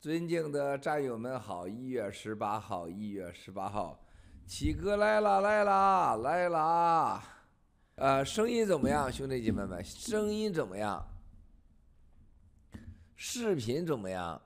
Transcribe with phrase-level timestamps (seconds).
[0.00, 4.00] 尊敬的战友们好，一月十八号，一月十八号，
[4.46, 7.20] 七哥来了，来了，来了。
[7.96, 9.82] 呃，声音怎么样，兄弟姐妹们？
[9.84, 11.04] 声音怎么样？
[13.16, 14.40] 视频怎么样？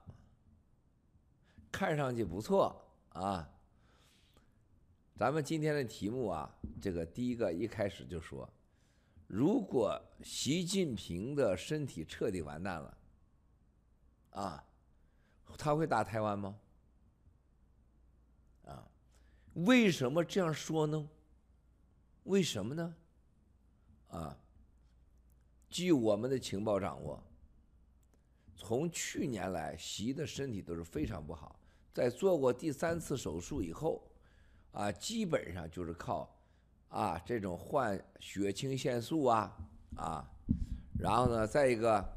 [1.71, 2.75] 看上去不错
[3.09, 3.47] 啊。
[5.15, 6.51] 咱们今天的题目啊，
[6.81, 8.51] 这个第一个一开始就说，
[9.27, 12.97] 如果习近平的身体彻底完蛋了，
[14.31, 14.63] 啊。
[15.57, 16.55] 他会打台湾吗？
[18.65, 18.87] 啊，
[19.53, 21.09] 为什么这样说呢？
[22.23, 22.95] 为什么呢？
[24.09, 24.37] 啊，
[25.69, 27.21] 据我们的情报掌握，
[28.55, 31.59] 从去年来，习的身体都是非常不好，
[31.93, 34.01] 在做过第三次手术以后，
[34.71, 36.33] 啊，基本上就是靠
[36.89, 39.57] 啊这种换血清腺素啊
[39.97, 40.31] 啊，
[40.97, 42.07] 然后呢，再一个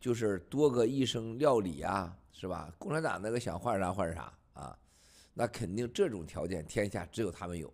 [0.00, 2.18] 就是多个医生料理啊。
[2.40, 2.72] 是吧？
[2.78, 4.78] 共产党那个想换啥换啥啊，
[5.34, 7.68] 那肯定这种条件天下只有他们有。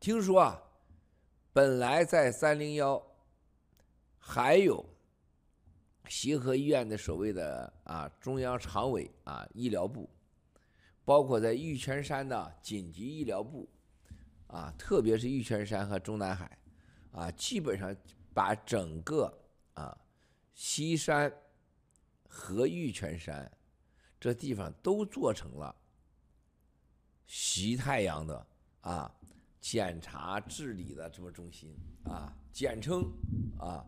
[0.00, 0.60] 听说啊，
[1.52, 3.00] 本来在三零幺
[4.18, 4.84] 还有
[6.08, 10.10] 协和医院的所谓的啊中央常委啊医疗部，
[11.04, 13.68] 包括在玉泉山的紧急医疗部
[14.48, 16.58] 啊，特别是玉泉山和中南海
[17.12, 17.94] 啊，基本上
[18.34, 19.32] 把整个
[19.74, 19.96] 啊
[20.52, 21.32] 西山。
[22.32, 23.50] 和玉泉山
[24.20, 25.74] 这地方都做成了
[27.26, 28.46] 西太阳的
[28.82, 29.12] 啊
[29.60, 33.02] 检查治理的这么中心啊，简称
[33.58, 33.84] 啊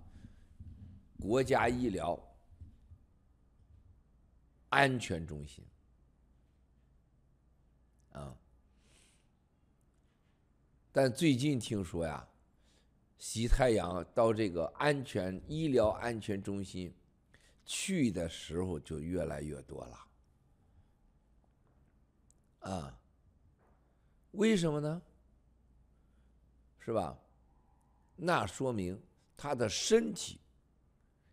[1.20, 2.18] 国家医疗
[4.70, 5.64] 安全中心
[8.10, 8.36] 啊。
[10.90, 12.26] 但最近听说呀，
[13.18, 16.92] 习太阳到这个安全医疗安全中心。
[17.64, 20.06] 去的时候就越来越多了，
[22.70, 23.00] 啊，
[24.32, 25.02] 为什么呢？
[26.78, 27.16] 是吧？
[28.16, 29.00] 那说明
[29.36, 30.40] 他的身体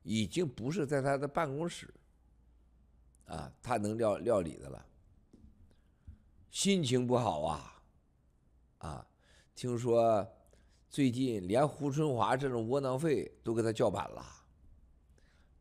[0.04, 1.94] 已经不是在他的办公室，
[3.26, 4.86] 啊，他能料料理的了。
[6.52, 7.84] 心情不好啊，
[8.80, 9.08] 啊，
[9.56, 10.28] 听说
[10.90, 14.26] 最近连胡春华这种窝囊废都给他叫板了，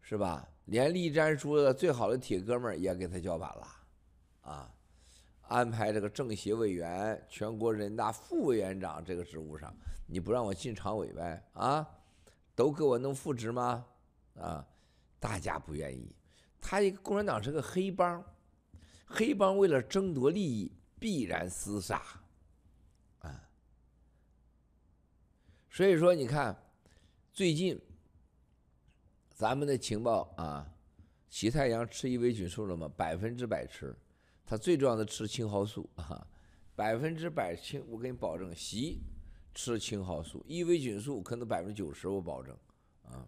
[0.01, 0.49] 是吧？
[0.69, 3.67] 连栗战书的最好的铁哥们儿也给他叫板了，
[4.43, 4.71] 啊，
[5.49, 9.75] 安排这个政协委员、全国人大副委员长这个职务上，
[10.07, 11.43] 你不让我进常委呗？
[11.55, 11.89] 啊，
[12.55, 13.87] 都给我弄副职吗？
[14.35, 14.63] 啊，
[15.19, 16.15] 大家不愿意。
[16.61, 18.23] 他一个共产党是个黑帮，
[19.07, 22.03] 黑帮为了争夺利益，必然厮杀，
[23.21, 23.49] 啊，
[25.71, 26.55] 所以说你看，
[27.33, 27.81] 最近。
[29.39, 30.69] 咱们的情报啊，
[31.29, 32.91] 习太阳吃伊维菌素了吗？
[32.97, 33.97] 百分之百吃，
[34.45, 36.27] 他最重要的吃青蒿素啊，
[36.75, 39.01] 百分之百青，我给你保证，习
[39.55, 42.53] 吃青蒿素，伊维菌素可能百分之九十，我保证
[43.05, 43.25] 啊。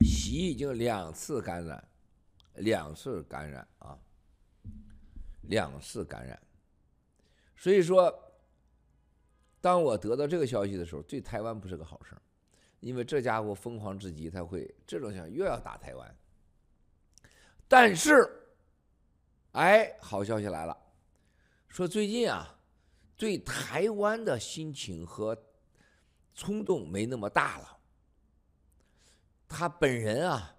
[0.00, 1.86] 习已经两次感染，
[2.54, 3.98] 两次感染啊，
[5.42, 6.42] 两次感染，
[7.58, 8.32] 所以说，
[9.60, 12.22] 当我得到这个消息的时候，对台湾不是个好事儿。
[12.84, 16.16] 因为这家伙疯狂至极，他会这种想又要打台湾。
[17.66, 18.28] 但是，
[19.52, 20.76] 哎，好消息来了，
[21.66, 22.54] 说最近啊，
[23.16, 25.34] 对台湾的心情和
[26.34, 27.78] 冲动没那么大了。
[29.48, 30.54] 他本人啊，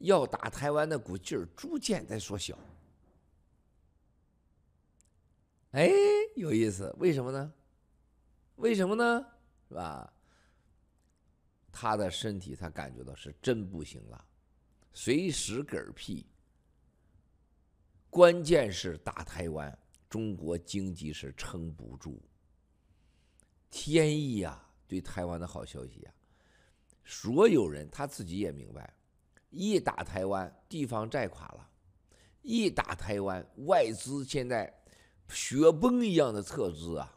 [0.00, 2.58] 要打台湾的股劲儿逐渐在缩小。
[5.70, 5.90] 哎，
[6.36, 7.50] 有意思，为什么呢？
[8.56, 9.26] 为什么呢？
[9.66, 10.12] 是吧？
[11.80, 14.24] 他的身体，他感觉到是真不行了，
[14.92, 16.26] 随时嗝屁。
[18.10, 19.78] 关键是打台湾，
[20.10, 22.20] 中国经济是撑不住。
[23.70, 26.12] 天意呀，对台湾的好消息呀，
[27.04, 28.92] 所有人他自己也明白，
[29.50, 31.64] 一打台湾，地方债垮了；
[32.42, 34.82] 一打台湾，外资现在
[35.28, 37.16] 雪崩一样的撤资啊，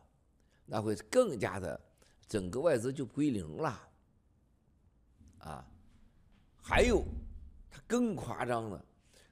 [0.67, 1.81] 那会更加的，
[2.27, 3.87] 整个外资就归零了。
[5.41, 5.65] 啊，
[6.61, 7.05] 还有，
[7.69, 8.85] 他更夸张了，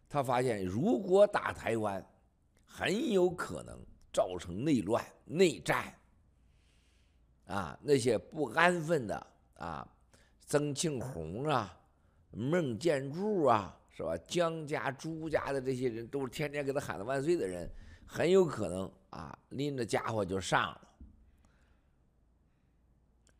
[0.07, 2.05] 他发现如果打台湾，
[2.65, 3.79] 很有可能
[4.11, 5.93] 造成内乱、内战。
[7.45, 9.87] 啊，那些不安分的啊，
[10.45, 11.75] 曾庆红啊、
[12.29, 14.15] 孟建柱啊，是吧？
[14.27, 17.67] 江家、朱家的这些人，都是天天给他喊的万岁的人，
[18.05, 20.87] 很有可能啊，拎着家伙就上了。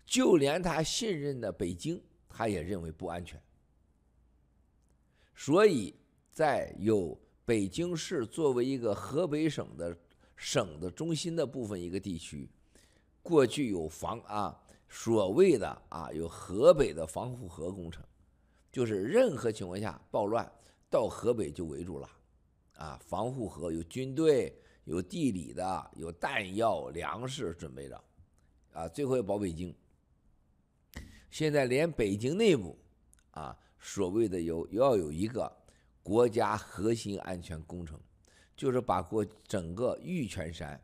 [0.08, 2.04] 就连他信任的北京。
[2.40, 3.38] 他也认为不安全。
[5.36, 5.94] 所以
[6.32, 9.98] 在有北京市作为一个河北省的
[10.38, 12.50] 省的中心的部分一个地区，
[13.22, 14.58] 过去有防啊，
[14.88, 18.02] 所谓的啊有河北的防护河工程，
[18.72, 20.50] 就是任何情况下暴乱
[20.90, 22.10] 到河北就围住了，
[22.78, 28.02] 啊，防护河有军队，有地理的，有弹药、粮食准备着，
[28.72, 29.76] 啊，最后要保北京。
[31.30, 32.78] 现在连北京内部，
[33.32, 35.52] 啊，所谓的有要有一个
[36.02, 38.00] 国家核心安全工程，
[38.56, 40.82] 就是把过整个玉泉山、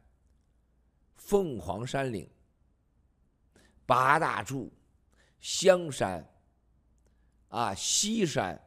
[1.15, 2.29] 凤凰山岭、
[3.85, 4.71] 八大处、
[5.39, 6.27] 香山、
[7.49, 8.59] 啊西山，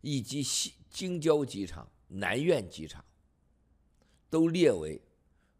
[0.00, 3.04] 以及西京郊机场、南苑机场。
[4.30, 5.00] 都列为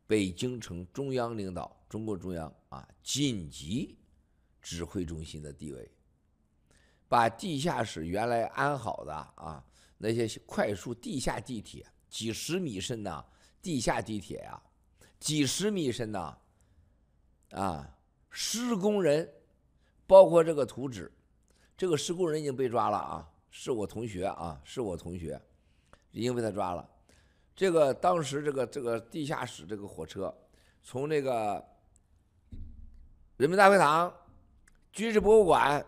[0.06, 3.96] 北京城中央领导、中共中央啊紧急
[4.68, 5.90] 指挥中心的地位，
[7.08, 9.64] 把地下室原来安好的啊
[9.96, 13.24] 那些快速地下地铁，几十米深呐，
[13.62, 14.62] 地下地铁呀，
[15.18, 16.36] 几十米深呐，
[17.52, 17.96] 啊，
[18.28, 19.26] 施工人，
[20.06, 21.10] 包括这个图纸，
[21.74, 25.40] 这个施工人已经被抓了啊，是我同学啊，是我同学，
[26.10, 26.86] 已经被他抓了。
[27.56, 30.36] 这个当时这个这个地下室这个火车，
[30.82, 31.66] 从那个
[33.38, 34.12] 人民大会堂、
[34.92, 35.84] 军事博物馆、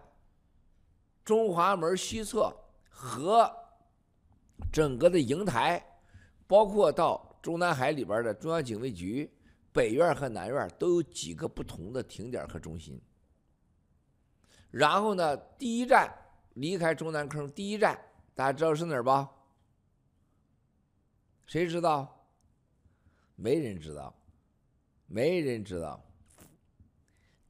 [1.24, 2.54] 中华门西侧
[2.88, 3.50] 和
[4.72, 5.84] 整个的瀛台，
[6.46, 9.32] 包括到中南海里边的中央警卫局、
[9.72, 13.00] 北院和南院，都有几个不同的停点和中心。
[14.70, 16.12] 然后呢，第一站
[16.54, 17.98] 离开中南坑，第一站
[18.34, 19.28] 大家知道是哪儿吧？
[21.46, 22.28] 谁知道？
[23.34, 24.14] 没人知道，
[25.06, 26.00] 没人知道。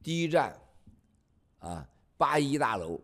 [0.01, 0.59] 第一站，
[1.61, 1.87] 啊，
[2.17, 2.99] 八一大楼，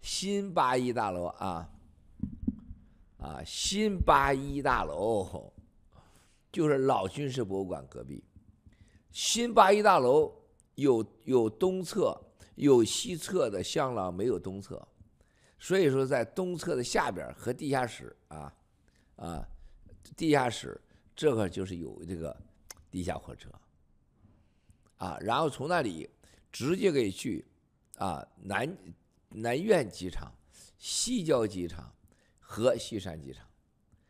[0.00, 1.70] 新八一大楼啊，
[3.18, 5.52] 啊，新八一大楼，
[6.50, 8.24] 就是老军事博物馆隔壁。
[9.12, 10.32] 新八一大楼
[10.76, 12.18] 有有东侧，
[12.54, 14.88] 有西侧的厢廊，没有东侧，
[15.58, 18.54] 所以说在东侧的下边和地下室啊，
[19.16, 19.46] 啊。
[20.16, 20.80] 地下室，
[21.14, 22.34] 这块就是有这个
[22.90, 23.50] 地下火车，
[24.96, 26.08] 啊，然后从那里
[26.52, 27.44] 直接可以去
[27.96, 28.76] 啊南
[29.30, 30.32] 南苑机场、
[30.78, 31.92] 西郊机场
[32.38, 33.46] 和西山机场，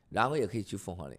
[0.08, 1.19] 然后也可以去凤凰岭，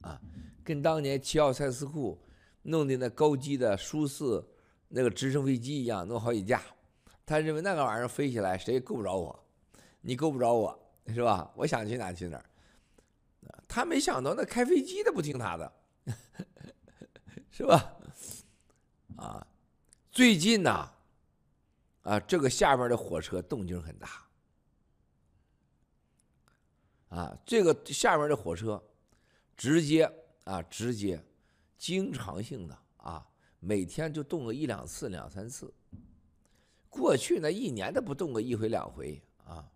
[0.00, 0.20] 啊，
[0.62, 2.20] 跟当年齐奥塞斯库
[2.62, 4.46] 弄的那高机的苏四
[4.88, 6.62] 那个直升飞机一样，弄好几架，
[7.24, 9.44] 他认为那个玩意儿飞起来谁也够不着我，
[10.00, 10.78] 你够不着我。
[11.06, 11.50] 是吧？
[11.56, 12.40] 我想去哪去哪。
[13.66, 15.72] 他没想到那开飞机的不听他的，
[17.60, 17.94] 是吧？
[19.16, 19.46] 啊，
[20.10, 20.90] 最近呢，
[22.04, 24.08] 啊，这个下面的火车动静很大。
[27.10, 28.82] 啊，这个下面的火车，
[29.58, 30.10] 直接
[30.44, 31.22] 啊，直接，
[31.76, 33.28] 经常性的啊，
[33.58, 35.70] 每天就动个一两次、两三次。
[36.88, 39.70] 过去那一年都不动个一回两回啊。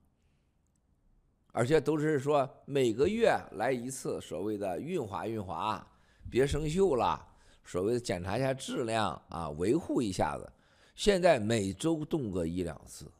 [1.52, 5.86] 而且都是说每个月来一次，所谓的运滑运滑，
[6.30, 7.33] 别生锈了，
[7.64, 10.52] 所谓的检查一下质量啊，维护一下子。
[10.94, 13.10] 现在每周动个一两次，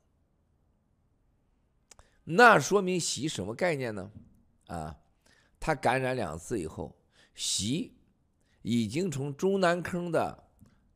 [2.22, 4.10] 那说明习什么概念呢？
[4.66, 4.96] 啊，
[5.58, 6.94] 他感染两次以后，
[7.34, 7.92] 习
[8.62, 10.44] 已经从中南坑的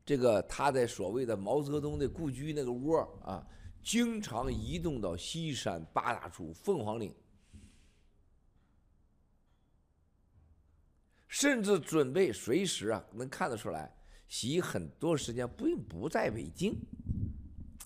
[0.07, 3.45] 这个他的所谓的毛泽东的故居那个窝啊，
[3.83, 7.13] 经常移动到西山、八大处、凤凰岭。
[11.29, 13.95] 甚至准备随时啊，能看得出来，
[14.27, 16.75] 习很多时间并不在北京。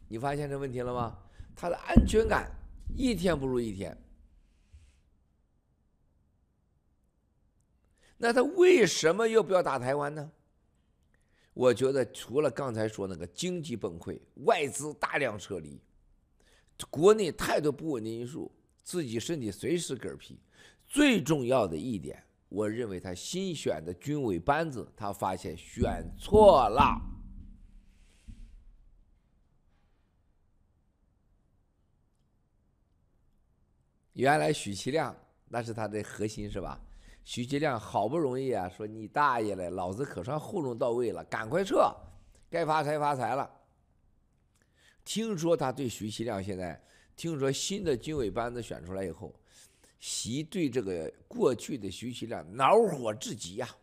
[0.09, 1.19] 你发现这问题了吗？
[1.55, 2.51] 他的安全感
[2.97, 3.97] 一天不如一天。
[8.17, 10.31] 那他为什么又不要打台湾呢？
[11.53, 15.81] 我觉得除了刚才说那个经济崩溃、外资大量撤离、
[16.89, 18.51] 国内太多不稳定因素、
[18.83, 20.39] 自己身体随时嗝屁，
[20.87, 22.25] 最重要的一点。
[22.53, 27.01] 我认为他新选的军委班子，他发现选错了。
[34.13, 35.17] 原来许其亮
[35.49, 36.79] 那是他的核心是吧？
[37.25, 41.91] 许其亮好不容易啊，说你大爷嘞，老子可算糊弄到位了，赶快撤，
[42.51, 43.51] 该发财发财了。
[45.05, 46.79] 听说他对许其亮现在，
[47.17, 49.35] 听说新的军委班子选出来以后。
[50.03, 53.77] 习对这个过去的徐其亮恼火至极呀！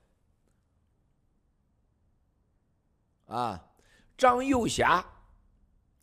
[3.27, 3.71] 啊，
[4.17, 5.01] 张幼霞，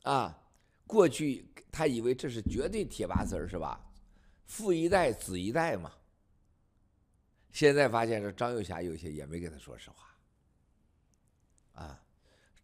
[0.04, 0.42] 啊，
[0.86, 3.78] 过去他以为这是绝对铁八字儿是吧？
[4.46, 5.92] 富一代子一代嘛。
[7.50, 10.16] 现在发现这张幼霞有些也没跟他说实话，
[11.74, 12.02] 啊，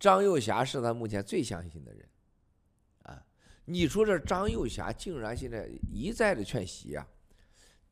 [0.01, 2.09] 张幼霞是他目前最相信的人，
[3.03, 3.23] 啊，
[3.67, 7.07] 你说这张幼霞竟然现在一再的劝习啊，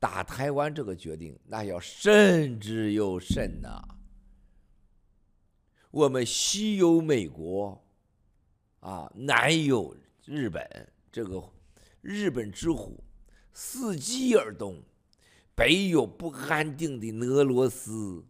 [0.01, 3.79] 打台湾这个决定那要慎之又慎呐，
[5.91, 7.85] 我们西有美国，
[8.79, 11.53] 啊，南有日本，这个
[12.01, 13.03] 日本之虎
[13.53, 14.81] 伺机而动。
[15.53, 18.25] 北有不安定的俄罗斯，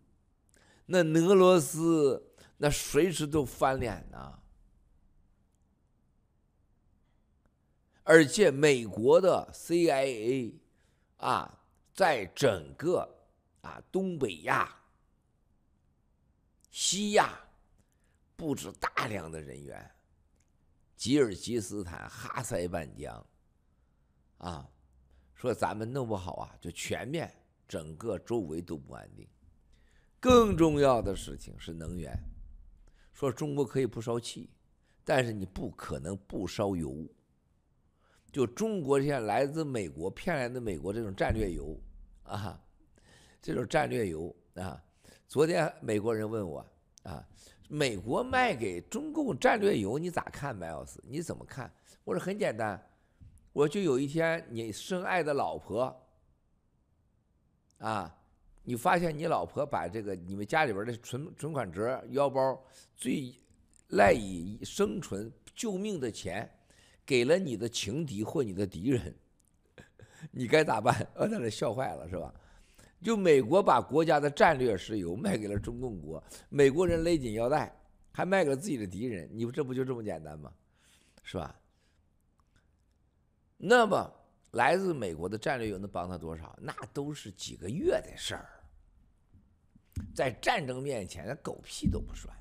[0.88, 4.40] 那俄罗斯那随时都翻脸呐，
[8.04, 10.56] 而且美国的 CIA
[11.18, 11.61] 啊，
[11.94, 13.08] 在整个
[13.62, 14.74] 啊东北亚、
[16.70, 17.38] 西亚
[18.36, 19.92] 布置大量的人员，
[20.96, 23.26] 吉尔吉斯坦、哈塞半疆
[24.38, 24.68] 啊。
[25.34, 27.34] 说咱们弄不好啊，就全面
[27.68, 29.28] 整个周围都不安定。
[30.20, 32.16] 更重要的事情是能源。
[33.12, 34.52] 说中国可以不烧气，
[35.04, 37.08] 但是你不可能不烧油。
[38.32, 41.78] 就中国现在来自美国骗来的美国这种战略油
[42.24, 42.60] 啊，
[43.42, 44.82] 这种战略油啊。
[45.28, 46.66] 昨天美国人问我
[47.04, 47.26] 啊，
[47.68, 51.04] 美国卖给中共战略油你咋看，麦奥斯？
[51.06, 51.72] 你怎么看？
[52.04, 52.82] 我说很简单。
[53.54, 55.94] 我就有一天，你深爱的老婆，
[57.80, 58.18] 啊，
[58.64, 62.64] 你发现你老婆把这个你们家里边的存存款折、腰包
[62.96, 63.34] 最
[63.90, 66.50] 赖以生存、救命的钱，
[67.06, 69.16] 给了你的情敌或你的敌人，
[70.32, 70.96] 你该咋办？
[71.16, 72.34] 呃，在那笑坏了是吧？
[73.02, 77.76] 就美国把国家的战略石油卖给了中共国，美国人勒紧腰带，
[78.12, 80.54] 还卖给了自己的敌人，你这不就这么简单吗？
[81.24, 81.56] 是吧？
[83.58, 84.12] 那么，
[84.52, 86.56] 来自美国的战略油能帮他多少？
[86.62, 88.50] 那都是几个月的事儿，
[90.14, 92.36] 在战争面前，那狗屁都不算，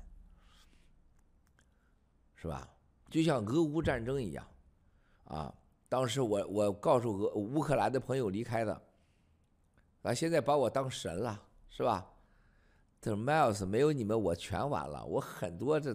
[2.35, 2.69] 是吧？
[3.11, 4.47] 就像俄乌战争一样，
[5.25, 5.53] 啊，
[5.89, 8.81] 当时我我告诉俄乌克兰的朋友离开的，
[10.01, 11.39] 啊，现在把我当神了，
[11.69, 12.07] 是吧？
[13.01, 15.93] 这 Miles 没有你们，我全完了，我很多这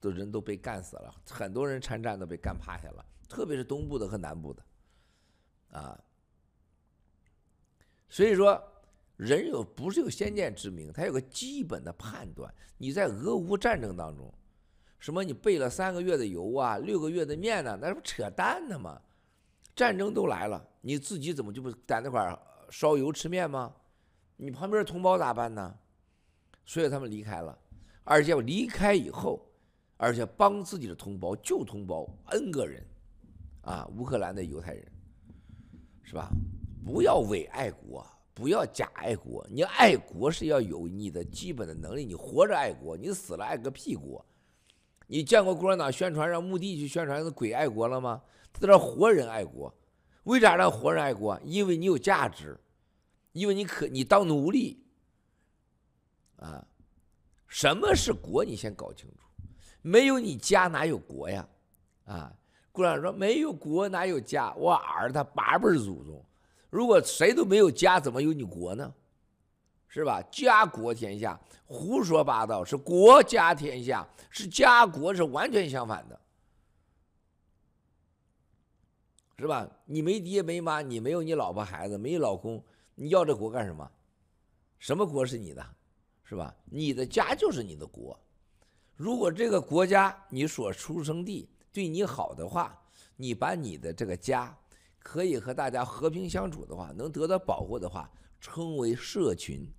[0.00, 3.04] 的人都被干死了，很多人参战都被干趴下了。
[3.28, 4.62] 特别是东部的和南部的，
[5.72, 6.00] 啊，
[8.08, 8.62] 所以说
[9.16, 12.54] 人有不是有先见之明，他有个基本的判断。
[12.78, 14.32] 你在俄乌战争当中，
[14.98, 17.78] 什么你备了三个月的油啊，六个月的面呢？
[17.80, 19.00] 那不扯淡呢吗？
[19.74, 22.38] 战争都来了，你自己怎么就不在那块
[22.70, 23.74] 烧油吃面吗？
[24.36, 25.76] 你旁边同胞咋办呢？
[26.64, 27.56] 所以他们离开了，
[28.04, 29.46] 而且离开以后，
[29.96, 32.82] 而且帮自己的同胞救同胞 N 个人。
[33.62, 34.86] 啊，乌克兰的犹太人，
[36.04, 36.30] 是吧？
[36.84, 39.44] 不要伪爱国，不要假爱国。
[39.50, 42.04] 你爱国是要有你的基本的能力。
[42.04, 44.24] 你活着爱国，你死了爱个屁国。
[45.06, 48.22] 你见过共产党宣传让墓地去宣传的鬼爱国了吗？
[48.52, 49.72] 他让活人爱国。
[50.24, 51.38] 为啥让活人爱国？
[51.44, 52.58] 因为你有价值，
[53.32, 54.82] 因为你可你当奴隶。
[56.36, 56.66] 啊，
[57.46, 58.44] 什么是国？
[58.44, 59.16] 你先搞清楚。
[59.82, 61.48] 没有你家哪有国呀？
[62.04, 62.32] 啊。
[62.72, 64.52] 共产党说：“没有国哪有家？
[64.54, 66.22] 我儿他八辈祖宗，
[66.68, 68.92] 如果谁都没有家，怎么有你国呢？
[70.00, 70.22] 是吧？
[70.30, 76.20] 家国天下，胡说八道，是国家天下，是家国是完全相反的，
[79.38, 79.66] 是吧？
[79.86, 82.62] 你没爹没妈，你没有你老婆孩子，没老公，
[82.94, 83.90] 你要这国干什么？
[84.78, 85.66] 什么国是你的？
[86.24, 86.54] 是吧？
[86.66, 88.18] 你的家就是你的国。
[88.94, 92.74] 如果这个国家你所出生地。”对你好的话，
[93.16, 94.56] 你把你的这个家
[94.98, 98.10] 可以和大家和平相处的话，能得到保护的话，
[98.40, 99.70] 称为社群。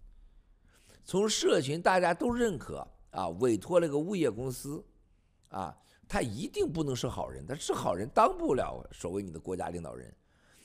[1.07, 4.83] 从社群大家都认可啊，委托了个物业公司，
[5.47, 5.73] 啊，
[6.05, 10.13] 他一定不能是好人，他是好人当不了所谓你的国家领导人，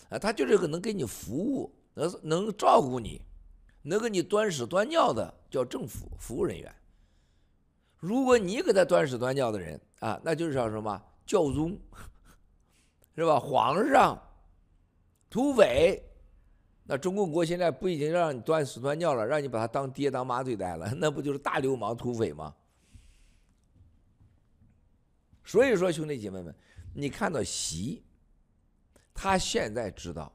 [0.09, 3.23] 啊，他就是个能给你服务、能能照顾你、
[3.83, 6.75] 能给你端屎端尿的叫政府服务人员。
[7.99, 11.01] 如果你给他端屎端尿的人啊，那就是叫什么？
[11.25, 11.79] 教宗
[13.15, 13.39] 是吧？
[13.39, 14.21] 皇上、
[15.31, 16.03] 土匪，
[16.93, 22.55] 那中共国现在不已经让你端屎端尿了，让你把他当爹当妈对待了， 那不就是大流氓土匪吗？
[25.43, 26.55] 所以说，兄弟姐妹们，
[26.93, 28.05] 你看到习，
[29.15, 30.31] 他现在知道，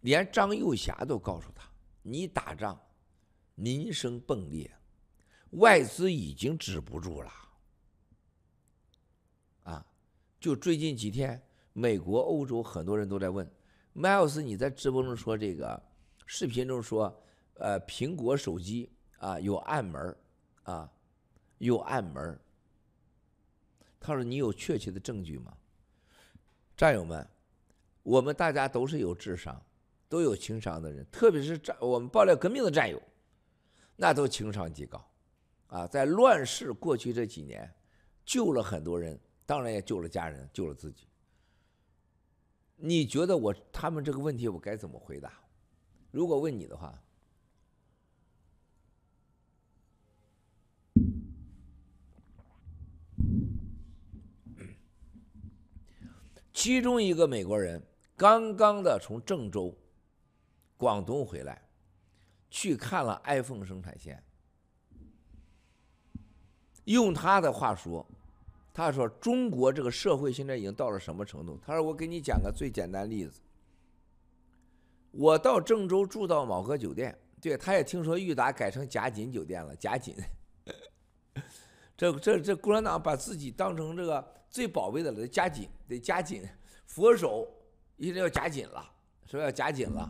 [0.00, 1.70] 连张幼霞都告诉他，
[2.02, 2.76] 你打仗，
[3.54, 4.68] 民生崩裂，
[5.50, 7.30] 外资已经止不住了。
[9.62, 9.86] 啊
[10.40, 11.40] 就最近几天，
[11.72, 13.48] 美国、欧洲很多人都在问
[13.96, 15.82] ，Miles，你在直播中说这个，
[16.26, 17.22] 视频中说，
[17.54, 20.16] 呃，苹果手机啊有暗门
[20.64, 20.92] 啊，
[21.58, 22.38] 有暗门。
[23.98, 25.56] 他说你有确切的证据吗？
[26.76, 27.26] 战友们，
[28.02, 29.60] 我们大家都是有智商、
[30.08, 33.00] 都有情商的人，特别是战我们爆料革命的战友，
[33.96, 35.10] 那都情商极高，
[35.68, 37.74] 啊，在乱世过去这几年，
[38.24, 39.18] 救了很多人。
[39.46, 41.05] 当然也救了家人，救了自己。
[42.76, 45.32] 你觉得我他们这个问题我该怎么回答？
[46.10, 47.02] 如果问你的话，
[56.52, 57.82] 其中一个美国人
[58.16, 59.76] 刚刚的从郑州、
[60.76, 61.68] 广东回来，
[62.50, 64.22] 去看了 iPhone 生产线，
[66.84, 68.06] 用他的话说。
[68.76, 73.40] 他说：“中国这个社会现在已经到了什么程度？”他说：“我给你讲个最简单例子。
[75.12, 79.74] 我到郑州住到某个酒店，对，他也听说裕达改成贾锦酒店了。
[79.76, 80.14] 贾锦，
[81.96, 86.46] 这这这共产党把自己当成这个最宝贝的了，加紧得加紧，
[86.84, 87.48] 佛手
[87.96, 88.92] 一定要加紧了，
[89.24, 90.06] 说要加紧了，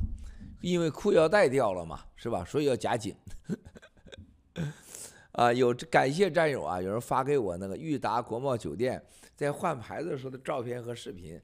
[0.60, 2.44] 因为裤腰带掉了嘛，是吧？
[2.44, 3.14] 所以要加紧。”
[5.36, 6.80] 啊，有感谢战友啊！
[6.80, 11.38] 有人发给我那个裕达国贸酒店在换牌子时候的照片和视频，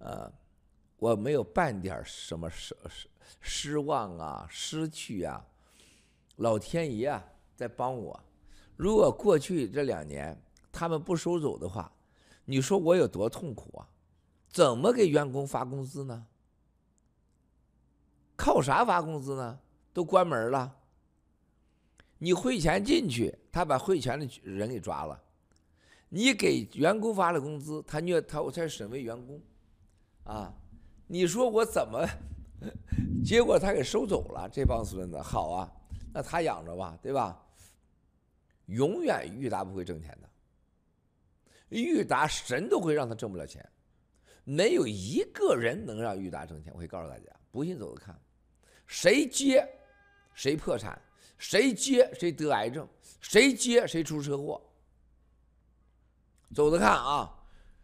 [0.00, 0.30] 呃，
[0.98, 3.08] 我没有半点什么失失
[3.40, 5.46] 失望啊、失去啊，
[6.36, 7.24] 老天爷啊
[7.54, 8.20] 在帮我。
[8.76, 10.36] 如果过去这两年
[10.72, 11.92] 他们不收走的话，
[12.44, 13.86] 你说我有多痛苦啊？
[14.48, 16.26] 怎么给员工发工资呢？
[18.34, 19.60] 靠啥发工资呢？
[19.92, 20.78] 都关门了。
[22.22, 25.20] 你汇钱进去，他把汇钱的人给抓了；
[26.08, 29.42] 你给员工发了工资，他虐他，我才审为员工，
[30.22, 30.54] 啊！
[31.08, 32.08] 你说我怎么？
[33.24, 35.72] 结果他给收走了，这帮孙子好啊，
[36.14, 37.44] 那他养着吧，对吧？
[38.66, 40.30] 永远裕达不会挣钱的，
[41.70, 43.68] 裕达神都会让他挣不了钱，
[44.44, 46.72] 没有一个人能让裕达挣钱。
[46.72, 48.16] 我可以告诉大家，不信走着看，
[48.86, 49.68] 谁接
[50.34, 50.96] 谁破产。
[51.42, 52.88] 谁接谁得癌症，
[53.20, 54.62] 谁接谁出车祸。
[56.54, 57.34] 走着看啊，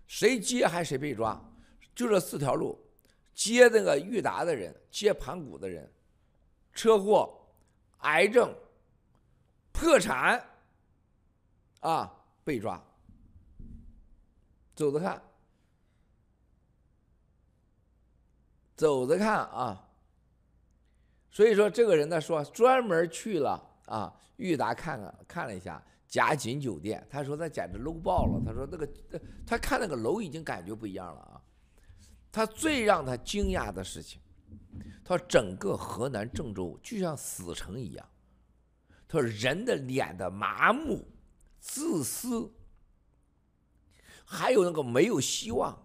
[0.06, 1.36] 谁接还谁被抓，
[1.92, 2.78] 就这四条路：
[3.34, 5.92] 接那个裕达的人，接盘古的人，
[6.72, 7.36] 车祸、
[8.02, 8.54] 癌症、
[9.72, 10.40] 破产，
[11.80, 12.80] 啊，被抓。
[14.76, 15.20] 走着看，
[18.76, 19.87] 走着看啊。
[21.30, 28.42] 所以说，这个人呢说专门去了啊，裕达看看看了一下贾锦酒店，他说他简直 low 爆了。
[28.44, 28.88] 他说那个
[29.46, 31.40] 他看那个楼已经感觉不一样了啊。
[32.32, 34.20] 他最让他惊讶的事情，
[35.04, 38.08] 他说整个河南郑州就像死城一样。
[39.06, 41.06] 他说人的脸的麻木、
[41.58, 42.50] 自私，
[44.24, 45.78] 还有那个没有希望，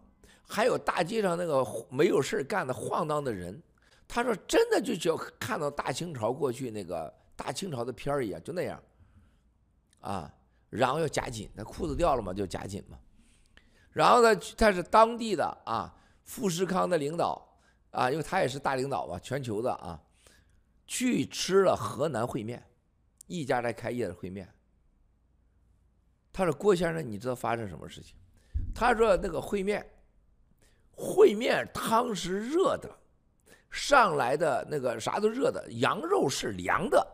[0.47, 3.61] 还有大街上那个没有事干的晃荡的人。
[4.15, 8.79] 他说：“真的就就看到大清朝过去那个大清朝的片儿一样，就那样，
[10.01, 10.31] 啊，
[10.69, 12.99] 然后要夹紧，那裤子掉了嘛，就夹紧嘛。
[13.91, 15.91] 然后呢，他是当地的啊，
[16.25, 17.57] 富士康的领导
[17.89, 19.99] 啊，因为他也是大领导吧，全球的啊，
[20.85, 22.63] 去吃了河南烩面，
[23.25, 24.47] 一家在开业的烩面。
[26.31, 28.15] 他说郭先生，你知道发生什么事情？
[28.75, 29.83] 他说那个烩面，
[30.95, 32.95] 烩面汤是热的。”
[33.73, 37.05] 上来的那个啥都热的，羊肉是凉的，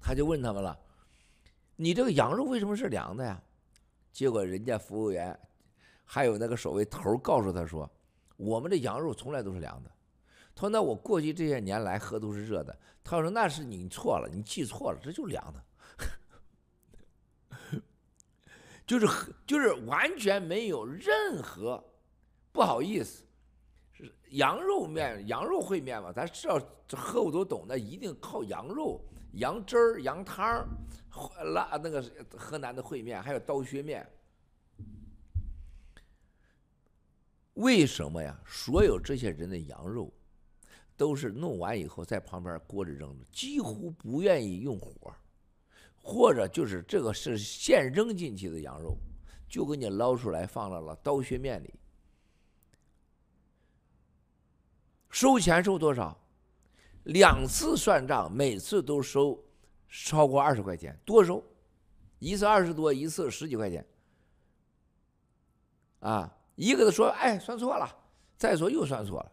[0.00, 0.76] 他就问他们了
[1.76, 3.38] ：“你这个羊肉为什么是凉的呀？”
[4.10, 5.38] 结果人家服务员
[6.04, 7.88] 还有那个守卫头告诉他说
[8.38, 9.90] ：“我们的羊肉从来都是凉的。”
[10.56, 15.62] 他说：“那我过去这些年来喝都是热的。”他说：“那是你错了，你记错了，这就凉的。
[18.86, 19.06] ”就是
[19.46, 21.84] 就是完全没有任何
[22.52, 23.27] 不好意思。
[24.30, 29.00] 羊肉面、羊肉烩面嘛，咱知道这喝我都懂，那一定靠羊肉、
[29.32, 30.66] 羊汁儿、羊汤儿，
[31.52, 32.04] 辣那个
[32.36, 34.06] 河南的烩面，还有刀削面。
[37.54, 38.38] 为什么呀？
[38.46, 40.12] 所有这些人的羊肉，
[40.96, 45.12] 都是弄完以后在旁边锅里扔的，几乎不愿意用火，
[46.00, 48.96] 或者就是这个是现扔进去的羊肉，
[49.48, 51.74] 就给你捞出来放到了刀削面里。
[55.10, 56.16] 收钱收多少？
[57.04, 59.42] 两次算账，每次都收
[59.88, 61.42] 超过二十块钱，多收，
[62.18, 63.86] 一次二十多，一次十几块钱。
[66.00, 67.96] 啊，一个都说哎算错了，
[68.36, 69.32] 再说又算错了，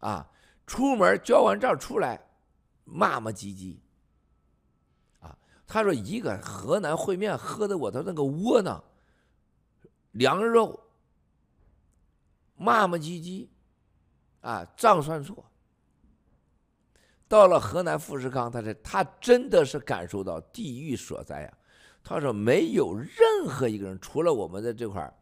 [0.00, 0.30] 啊，
[0.66, 2.20] 出门交完账出来
[2.84, 3.78] 骂骂唧唧，
[5.20, 8.84] 啊，他说一个河南烩面喝的我的那个窝囊，
[10.10, 10.78] 凉肉，
[12.56, 13.48] 骂骂唧唧，
[14.40, 15.44] 啊，账算错。
[17.28, 21.58] 到了河南富士康，他这他真的是感受到地狱所在啊！
[22.02, 25.14] 他说没有任何一个人，除了我们的这块儿，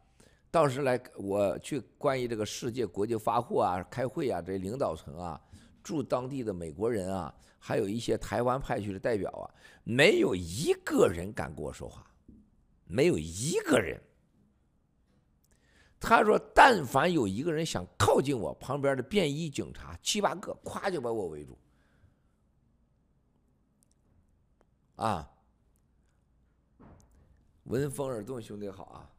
[0.50, 5.38] 当时来我去关于这个世界国际发货啊、开会啊，这领导层啊，
[5.83, 9.44] 驻当地的美国人啊，还有一些台湾派去的代表啊，
[9.85, 12.07] 没有一个人敢跟我说话，
[12.87, 14.00] 没有一个人。
[16.00, 21.58] 他说，但凡有一个人想靠近我，旁边的便衣警察七八个，咵就把我围住。
[24.96, 25.30] 啊，
[27.64, 29.11] 闻风而动，兄弟好啊！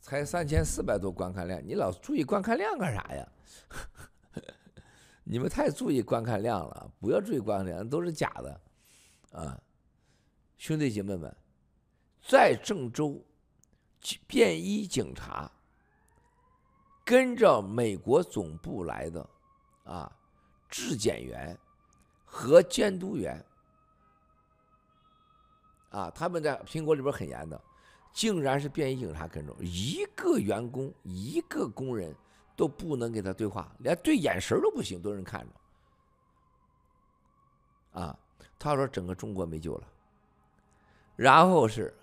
[0.00, 3.32] 才三千四百多观看量，你老注意观看量干啥呀？
[5.24, 8.60] 你们太注意观看量了，不要注意观看量，都是假的
[9.30, 9.62] 啊！
[10.58, 11.34] 兄弟姐妹们，
[12.26, 13.24] 在郑州，
[14.26, 15.50] 便衣警察
[17.04, 19.28] 跟着美国总部来的
[19.84, 20.10] 啊，
[20.68, 21.58] 质检员
[22.24, 23.44] 和监督员。
[25.90, 27.60] 啊，他们在苹果里边很严的，
[28.14, 32.16] 竟然是便衣警察跟着，一个员工、一个工人
[32.56, 35.46] 都不能跟他对话，连对眼神都不行，都人看
[37.92, 38.00] 着。
[38.00, 38.18] 啊，
[38.58, 39.86] 他说整个中国没救了。
[41.14, 41.94] 然后是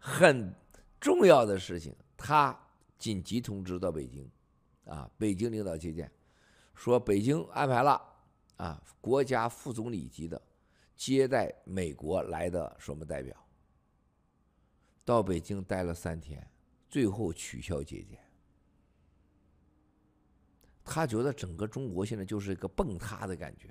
[0.00, 0.52] 很
[0.98, 2.58] 重要的事情，他
[2.98, 4.28] 紧急通知到北京，
[4.86, 6.10] 啊，北京领导接见，
[6.74, 8.00] 说北京安排了
[8.56, 10.40] 啊，国家副总理级的。
[10.96, 13.36] 接待美国来的什么代表，
[15.04, 16.50] 到北京待了三天，
[16.88, 18.18] 最后取消接见。
[20.82, 23.68] 他觉得整个中国现在就是一个崩塌的感觉。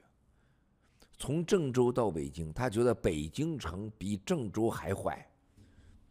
[1.17, 5.27] 从郑州到北京，他觉得北京城比郑州还坏。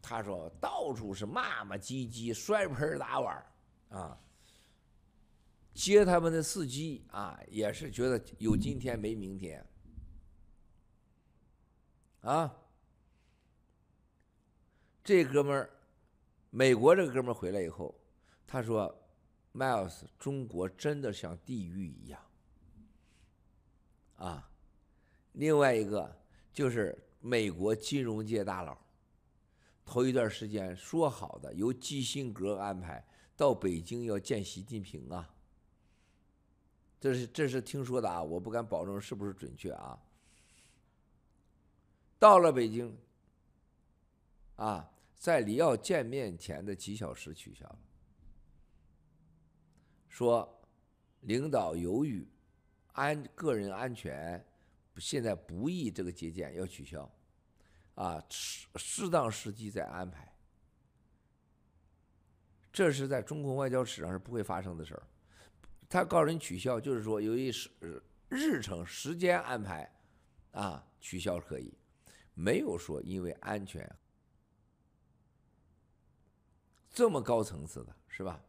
[0.02, 3.46] 他说到处是骂骂唧唧、摔盆打碗
[3.90, 4.18] 啊。
[5.74, 9.66] 接他们的司机啊，也是觉得有今天没明天。
[12.20, 12.56] 啊，
[15.02, 15.70] 这哥们儿，
[16.50, 17.94] 美国这哥们儿回来以后，
[18.46, 18.96] 他说
[19.52, 22.20] ：“Miles，中国真的像地狱一样。”
[24.16, 24.50] 啊，
[25.32, 26.16] 另外一个
[26.52, 28.78] 就是美国金融界大佬，
[29.84, 33.04] 头一段时间说好的由基辛格安排
[33.37, 35.34] 到北京要见习近平啊，
[37.04, 40.02] 这是这是听说的啊，我不敢保证是不是准确啊。
[42.18, 42.96] 到了北京，
[44.56, 47.78] 啊，在李奥见面前的几小时取消了，
[50.08, 50.62] 说
[51.20, 52.26] 领导由于
[52.92, 54.42] 安个人安全，
[54.96, 57.06] 现在不宜这个接见，要取消，
[57.96, 60.34] 啊，适适当时机再安排。
[62.72, 65.02] 这是在中国外交史上是不会发生的事儿。
[65.94, 67.70] 他告人取消，就是说由于时
[68.28, 69.88] 日程时间安排，
[70.50, 71.72] 啊，取消可以。
[72.35, 73.88] 没有说因为安全，
[76.90, 78.42] 这么高层次的是吧？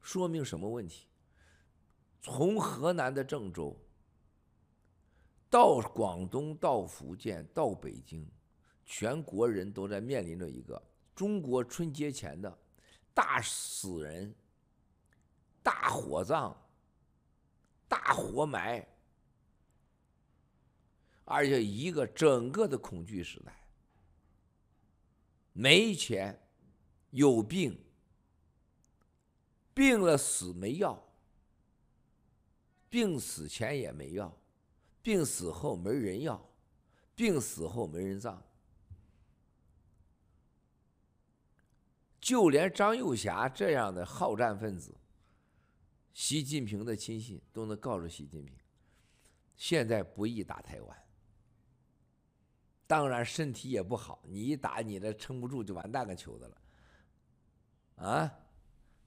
[0.00, 1.08] 说明什么问题？
[2.22, 3.76] 从河南的郑州
[5.50, 8.24] 到广东、到福建、到北京，
[8.84, 10.80] 全国人都在面临着一个
[11.12, 12.56] 中国春节前的
[13.12, 14.32] 大死人、
[15.66, 16.56] 大火葬、
[17.88, 18.86] 大活埋。
[21.24, 23.52] 而且一个整个的恐惧时代，
[25.52, 26.40] 没钱，
[27.10, 27.76] 有病，
[29.74, 31.02] 病了死没药，
[32.88, 34.32] 病死前也没药，
[35.02, 36.40] 病死后没人要，
[37.16, 38.40] 病死后没人葬，
[42.20, 44.94] 就连张幼霞这样的好战分子，
[46.16, 48.54] 习近平的亲信都能告诉习近平，
[49.54, 50.96] 现在不宜打台湾。
[52.86, 56.56] 当然身体也不好，你一打你这撑不住就完蛋个球的了，
[57.96, 58.32] 啊！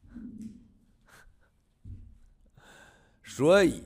[3.23, 3.81] 所以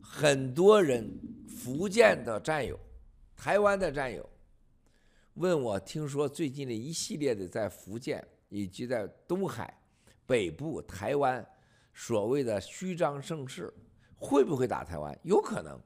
[0.00, 2.78] 很多人福建的战友、
[3.34, 4.30] 台湾的战友
[5.34, 9.77] 问我，听说最近的一系列的在福建以及在东海
[10.28, 11.44] 北部台湾
[11.94, 13.72] 所谓的虚张声势，
[14.14, 15.18] 会不会打台湾？
[15.22, 15.80] 有可能。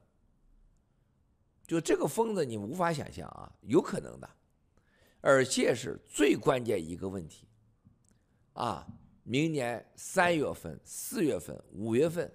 [1.65, 4.29] 就这个疯子，你无法想象啊，有可能的，
[5.21, 7.47] 而且是最关键一个问题，
[8.51, 8.85] 啊，
[9.23, 12.29] 明年三月份、四月份、五月份，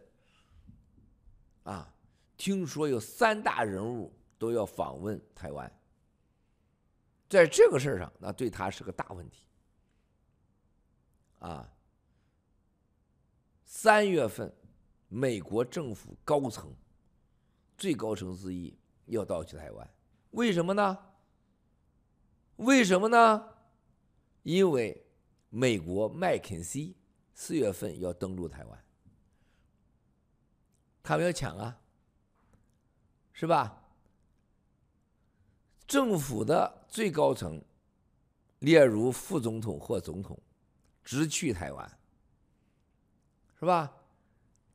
[1.64, 1.94] 啊，
[2.38, 5.70] 听说有三大人物都要访问台湾，
[7.28, 9.46] 在这个事儿上，那对他是个大问题，
[11.40, 11.70] 啊，
[13.70, 14.50] 三月份，
[15.08, 16.74] 美国政府高层，
[17.76, 19.90] 最高层之一要到去台湾，
[20.30, 20.98] 为什么呢？
[22.56, 23.46] 为什么呢？
[24.42, 25.06] 因为
[25.50, 26.96] 美国麦肯锡
[27.34, 28.84] 四月份要登陆台湾，
[31.02, 31.78] 他们要抢啊，
[33.34, 33.84] 是吧？
[35.86, 37.62] 政府的最高层，
[38.60, 40.40] 例如副总统或总统，
[41.04, 41.97] 直去台湾，
[43.58, 43.92] 是吧？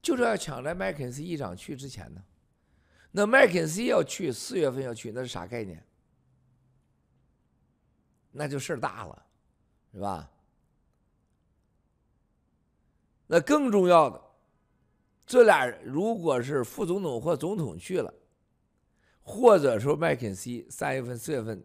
[0.02, 2.22] 就是要抢在麦肯锡议长去之前呢。
[3.12, 5.82] 那麦肯锡要去，四月份要去，那是啥概念？
[8.32, 9.26] 那就事儿大了，
[9.93, 10.30] 是吧？
[13.28, 14.22] 那更重要的，
[15.26, 18.13] 这俩如果是副总统或总统去了，
[19.22, 21.63] 或者说麦肯锡三月份、四月份，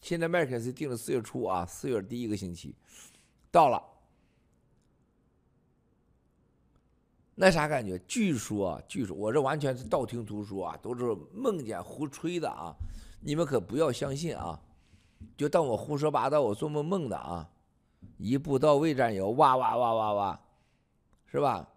[0.00, 2.74] 现在麦肯锡定了四月初啊，四月第一个星期
[3.50, 3.80] 到了，
[7.40, 7.96] 那啥感觉？
[8.00, 12.74] 据说，据说我这完全是道听途说啊，都是梦见胡吹的啊，
[13.20, 14.60] 你们可不要相信啊。
[15.36, 17.48] 就当我胡说八道，我做梦梦的啊！
[18.16, 20.40] 一步到位战友，哇哇哇哇哇，
[21.26, 21.68] 是吧？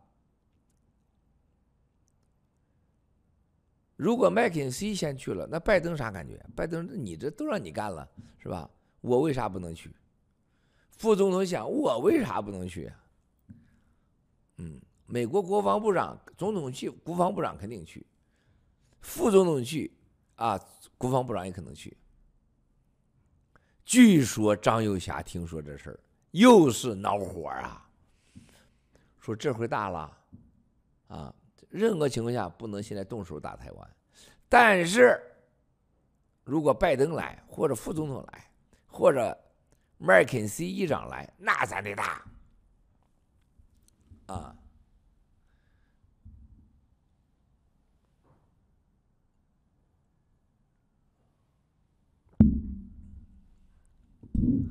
[3.96, 6.44] 如果麦肯锡先去了，那拜登啥感觉？
[6.56, 8.68] 拜登，你这都让你干了，是吧？
[9.02, 9.94] 我为啥不能去？
[10.98, 12.92] 副总统想，我为啥不能去？
[14.58, 18.02] 嗯，美国国防部长、总统去，国防部长肯定去；
[19.02, 19.94] 副总统去，
[20.36, 20.58] 啊，
[20.98, 21.98] 国防部长也可能去。
[23.84, 26.00] 据说张又侠听说这事儿，
[26.32, 27.86] 又是恼火啊！
[29.20, 30.18] 说这回大了，
[31.08, 31.36] 啊，
[31.68, 33.96] 任何情况下不能现在动手打台湾。
[34.48, 35.22] 但是，
[36.46, 38.50] 如果拜登来，或者副总统来，
[38.88, 39.38] 或者
[39.98, 42.26] 麦肯锡议长来，那咱得打，
[44.28, 44.56] 啊。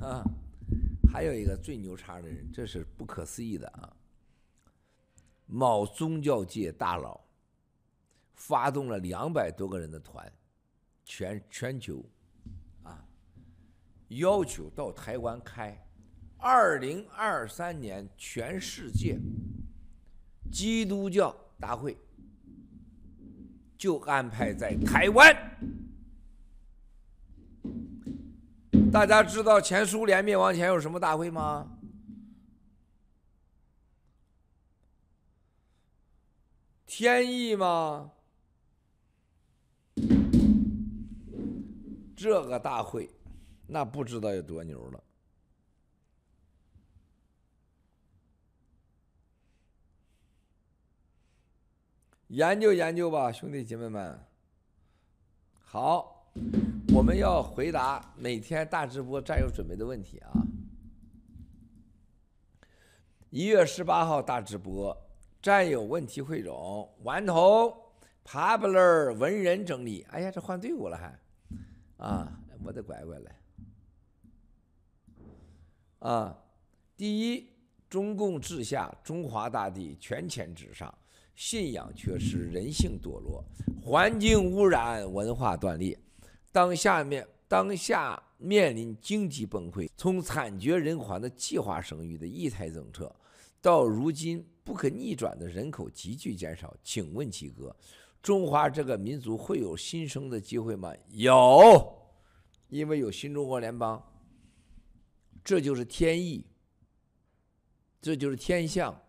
[0.01, 0.25] 啊，
[1.13, 3.93] 还有一个最牛叉的人，这是不可思议的啊！
[5.47, 7.21] 某宗教界大佬
[8.35, 10.33] 发动了两百多个人的团，
[11.05, 12.05] 全全球
[12.83, 13.05] 啊，
[14.09, 15.77] 要求到台湾开
[16.39, 19.19] 二零二三年全世界
[20.51, 21.97] 基督教大会，
[23.77, 25.37] 就安排在台湾。
[28.93, 31.79] 大家知道前苏联灭亡前有什么大会吗？
[36.87, 38.11] 天意吗？
[42.17, 43.09] 这个大会，
[43.69, 45.03] 那不知道有多牛了。
[52.27, 54.21] 研究研究吧，兄弟姐妹们。
[55.61, 56.20] 好。
[56.93, 60.31] 我们要回答每天大直播战友准备的问题啊！
[63.31, 64.97] 一月十八号大直播，
[65.41, 67.73] 战友问题汇总，顽童
[68.25, 70.07] Pablo 文人整理。
[70.11, 71.19] 哎呀，这换队伍了还？
[71.97, 73.31] 啊，我的乖乖嘞！
[76.01, 76.37] 啊，
[76.97, 77.49] 第一，
[77.89, 80.93] 中共治下，中华大地权钱至上，
[81.35, 83.45] 信仰缺失，人性堕落，
[83.83, 85.99] 环境污染，文化断裂。
[86.53, 93.15] 当下面当下面临经济崩溃，从惨绝人寰的计划生育的一胎政策，
[93.61, 97.75] 到如今不可逆转的人口急剧减少，请问七哥，
[98.23, 100.93] 中华这个民族会有新生的机会吗？
[101.11, 101.99] 有，
[102.69, 104.03] 因为有新中国联邦，
[105.45, 106.45] 这就是天意，
[108.01, 109.01] 这就是天象，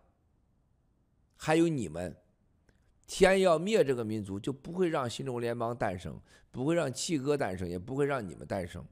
[1.36, 2.16] 还有你们。
[3.14, 6.18] 天要灭这个民族，就不会让新中国联邦诞生，
[6.50, 8.82] 不会让七哥诞生，也不会让你们诞生。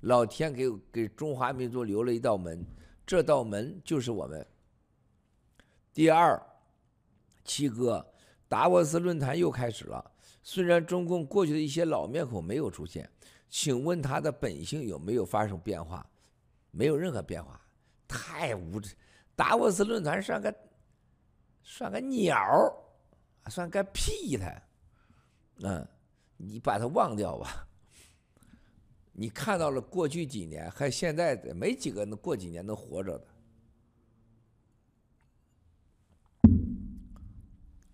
[0.00, 2.64] 老天给给中华民族留了一道门，
[3.06, 4.46] 这道门就是我们。
[5.92, 6.42] 第二，
[7.44, 8.14] 七哥，
[8.48, 10.10] 达沃斯论坛又开始了。
[10.42, 13.06] 虽然中共过去的一些老面孔没有出现，
[13.50, 16.08] 请问他的本性有没有发生变化？
[16.70, 17.60] 没有任何变化，
[18.08, 18.96] 太无知。
[19.36, 20.54] 达沃斯论坛算个
[21.62, 22.87] 算个鸟。
[23.48, 24.62] 算个屁他，
[25.60, 25.88] 嗯，
[26.36, 27.66] 你把它忘掉吧。
[29.12, 33.26] 你看到了过去几年和现在的没几个能过几年能活着的。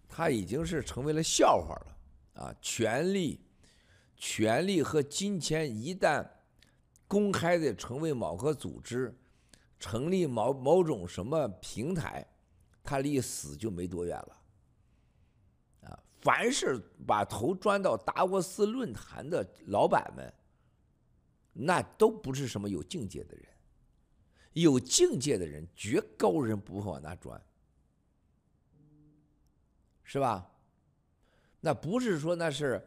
[0.07, 2.55] 他已经是成为了笑话了啊！
[2.63, 3.41] 权力、
[4.17, 6.25] 权力和金钱一旦
[7.09, 9.13] 公开的成为某个组织，
[9.81, 12.25] 成立某某种什么平台，
[12.85, 14.37] 他离死就没多远了！
[16.25, 20.33] 凡是把头钻到达沃斯论坛的老板们，
[21.53, 23.47] 那都不是什么有境界的人，
[24.55, 27.41] 有境界的人绝高人不会往那钻。
[30.03, 30.51] 是吧？
[31.61, 32.83] 那不是说那是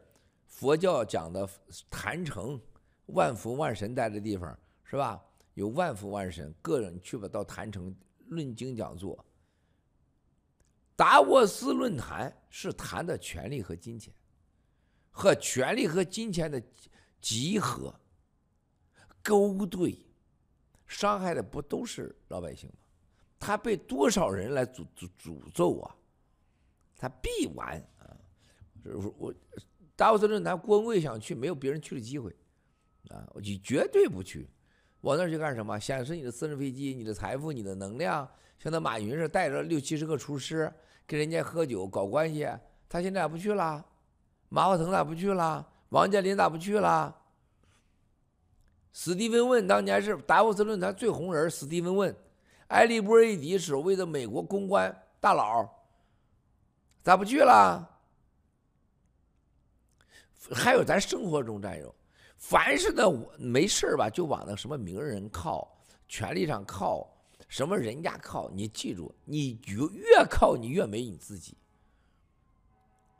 [0.46, 1.48] 佛教讲的
[1.90, 2.60] 坛城，
[3.08, 5.24] 万佛万神待的地方，是吧？
[5.54, 7.96] 有万佛万神，个人去吧，到坛城
[8.28, 9.24] 论经讲座。
[10.98, 14.12] 达沃斯论坛是谈的权力和金钱，
[15.12, 16.62] 和权力和金钱的
[17.22, 17.94] 集合、
[19.24, 19.96] 勾兑，
[20.88, 22.76] 伤害的不都是老百姓吗？
[23.40, 25.96] 他被多少人来诅诅诅咒啊？
[26.98, 28.18] 他必完啊！
[28.84, 29.34] 我我
[29.96, 32.36] 达沃斯论坛，郭文贵想去，没有别人去的机会
[33.10, 33.24] 啊！
[33.36, 34.50] 你绝对不去，
[35.02, 35.78] 往那儿去干什么？
[35.80, 40.74] 显示你的私人飞机、你的财富、你的能量，像那马云是带着六七十个厨师
[41.08, 42.48] 跟人家喝酒搞关系。
[42.88, 43.84] 他现在咋不去了？
[44.50, 45.66] 马化腾咋不去了？
[45.90, 47.16] 王健林咋不去了？
[48.94, 52.16] 史蒂芬问当年是达沃斯论坛最红人，史蒂芬问，
[52.68, 55.70] 埃利波伊迪所谓的美国公关大佬。
[57.04, 57.88] 咋不去了？
[60.54, 61.94] 还有咱生活中战友，
[62.38, 65.68] 凡是的我没事吧，就往那什么名人靠，
[66.08, 67.08] 权力上靠，
[67.48, 68.50] 什么人家靠。
[68.50, 71.56] 你记住，你越越靠，你越没你自己，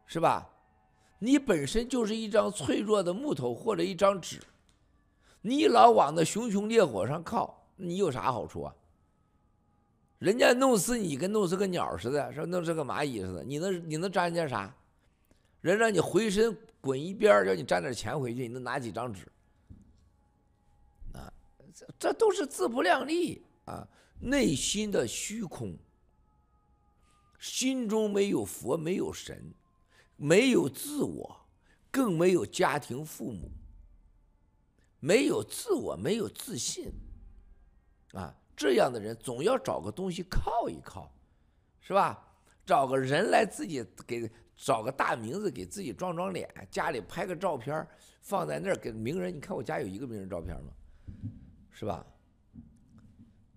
[0.06, 0.50] 是吧？
[1.20, 4.40] 你本身就是一张脆弱的木头或者一张纸，
[5.42, 8.76] 你老往那熊熊烈火上靠，你有啥好处啊？
[10.20, 14.76] 人家弄死你，跟弄死个鸟似的，说弄死个蚂蚁似的，你能你能沾人家啥？
[15.62, 19.28] 人让你回身滚一边，叫你沾点钱回去，你能拿几张纸？
[21.14, 21.34] 啊，
[21.74, 23.88] 这这都是自不量力啊！
[24.20, 25.78] 内心的虚空，
[27.40, 29.54] 心中没有佛，没有神，
[30.16, 31.48] 没有自我，
[31.92, 33.52] 更没有家庭父母，
[35.00, 36.92] 没有自我，没有自信，
[38.14, 38.36] 啊。
[38.56, 41.14] 这样的人总要找个东西靠一靠，
[41.80, 42.28] 是吧？
[42.66, 47.88] 找个人来自己给找个大名字给自己装装脸，家里拍个照片
[48.20, 49.32] 放在那儿给名人。
[49.32, 50.74] 你看我家有一个名人照片吗？
[51.72, 52.04] 是吧？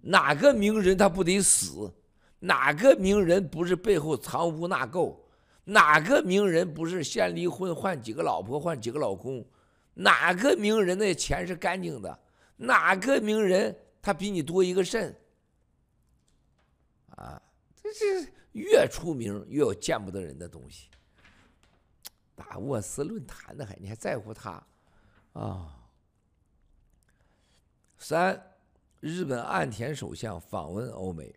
[0.00, 1.92] 哪个名人他不得死？
[2.38, 5.16] 哪个名人不是背后藏污纳垢？
[5.64, 9.44] 哪个名人不是先离婚换几个老婆换几个老公？
[9.94, 12.18] 哪个名人的钱是干净的？
[12.56, 13.76] 哪个名人？
[14.02, 15.14] 他比你多一个肾，
[17.10, 17.42] 啊，
[17.76, 20.88] 这是越出名越有见不得人的东西。
[22.34, 24.66] 达沃斯论坛的还你还在乎他，
[25.34, 25.86] 啊、
[27.98, 28.42] 三，
[29.00, 31.34] 日本岸田首相访问欧美，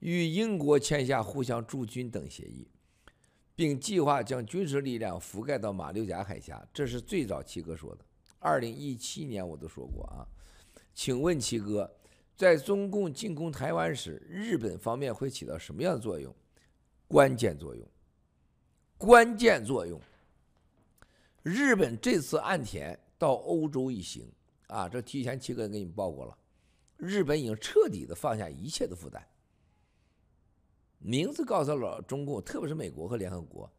[0.00, 2.66] 与英国签下互相驻军等协议，
[3.54, 6.66] 并计划将军事力量覆盖到马六甲海峡。
[6.74, 8.04] 这是最早七哥说的，
[8.40, 10.26] 二零一七年我都说过啊。
[10.94, 11.88] 请问七哥，
[12.36, 16.34] 在中共进攻台湾时，日本方面会起到什么样的作用？
[17.06, 17.86] 关键作用。
[18.98, 20.00] 关键作用。
[21.44, 24.28] 日本这次岸田到欧洲一行
[24.66, 26.36] 啊，这提前七哥给你们报过了。
[26.96, 29.26] 日本已经彻底的放下一切的负担。
[30.98, 33.70] 名字告诉了中共，特别是美国和联合国，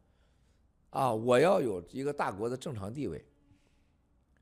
[0.90, 3.24] 啊，我要有一个大国的正常地位。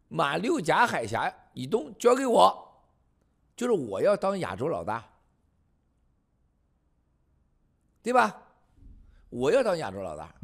[0.08, 2.62] 马六甲海峡以东交给我。
[3.56, 5.02] 就是我要当亚洲老大，
[8.02, 8.42] 对吧？
[9.30, 10.34] 我要当亚洲老大，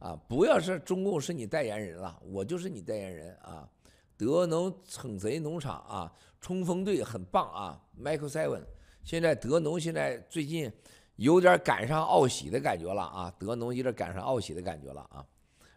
[0.00, 3.70] 啊，不要是中共是你代言人了，我就是你代言人啊。
[4.18, 8.62] 德农逞贼农场啊，冲锋队很棒啊，Michael Seven。
[9.04, 10.70] 现在德农现在最近
[11.14, 15.24] 有点赶上奥喜的感觉了啊，德农有点赶上奥喜的感觉了啊。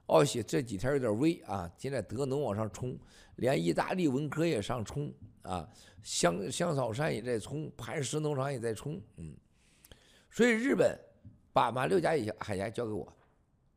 [0.08, 2.98] 奥喜这几天有点微啊，现在德农往上冲，
[3.36, 5.14] 连意大利文科也上冲
[5.44, 5.70] 啊。
[6.02, 9.38] 香香草山也在冲，磐石农场也在冲，嗯，
[10.32, 11.00] 所以日本
[11.54, 13.08] 把马六甲海峡交给我，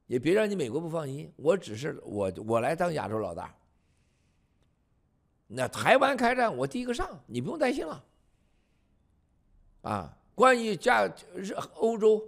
[0.06, 3.54] 也别让你美国不放心，我只是我我来当亚洲老大。
[5.54, 8.04] 那台湾开战，我第一个上，你不用担心了。
[9.82, 12.22] 啊，关于加日欧洲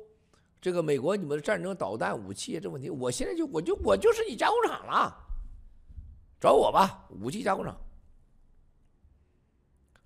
[0.60, 5.16] 这个美国你们的战争导弹武器这问题，我现在就我就我就是你加工厂了，
[6.40, 7.76] 找我吧，武器加工厂。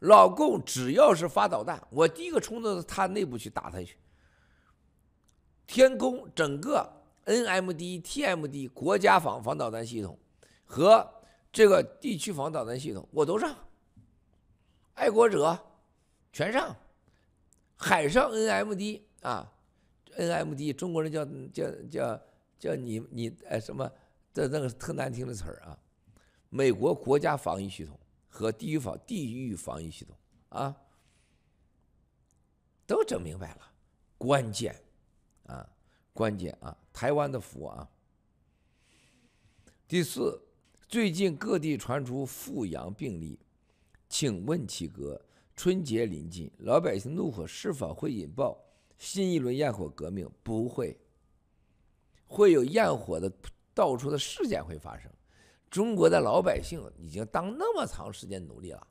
[0.00, 3.98] 老共只要是发导弹，我第一个冲到他内部去打他去。
[5.66, 6.90] 天宫整个
[7.26, 10.18] NMD、TMD 国家防防导弹系统
[10.64, 11.06] 和
[11.52, 13.56] 这个地区防导弹系统，我都上。
[14.94, 15.58] 爱国者
[16.32, 16.76] 全上，
[17.76, 19.52] 海上 NMD 啊
[20.16, 22.22] ，NMD 中国人叫叫叫
[22.58, 23.90] 叫你你哎什么
[24.32, 25.78] 这那个特难听的词儿啊，
[26.48, 27.98] 美国国家防御系统。
[28.32, 30.16] 和地域防地域防御系统
[30.50, 30.76] 啊，
[32.86, 33.72] 都整明白了，
[34.16, 34.80] 关键
[35.48, 35.68] 啊，
[36.12, 37.90] 关键啊，台湾的福啊。
[39.88, 40.40] 第四，
[40.90, 43.38] 最近各地传出复阳病例，
[44.08, 45.24] 请问七哥，
[45.54, 48.60] 春节临近，老百姓怒火是否会引爆
[48.98, 50.28] 新一轮焰火革命？
[50.42, 50.98] 不会，
[52.26, 53.32] 会有焰火的
[53.72, 55.08] 到处的事件会发生。
[55.70, 58.84] 中国的老百姓已经当那么长时间奴隶了，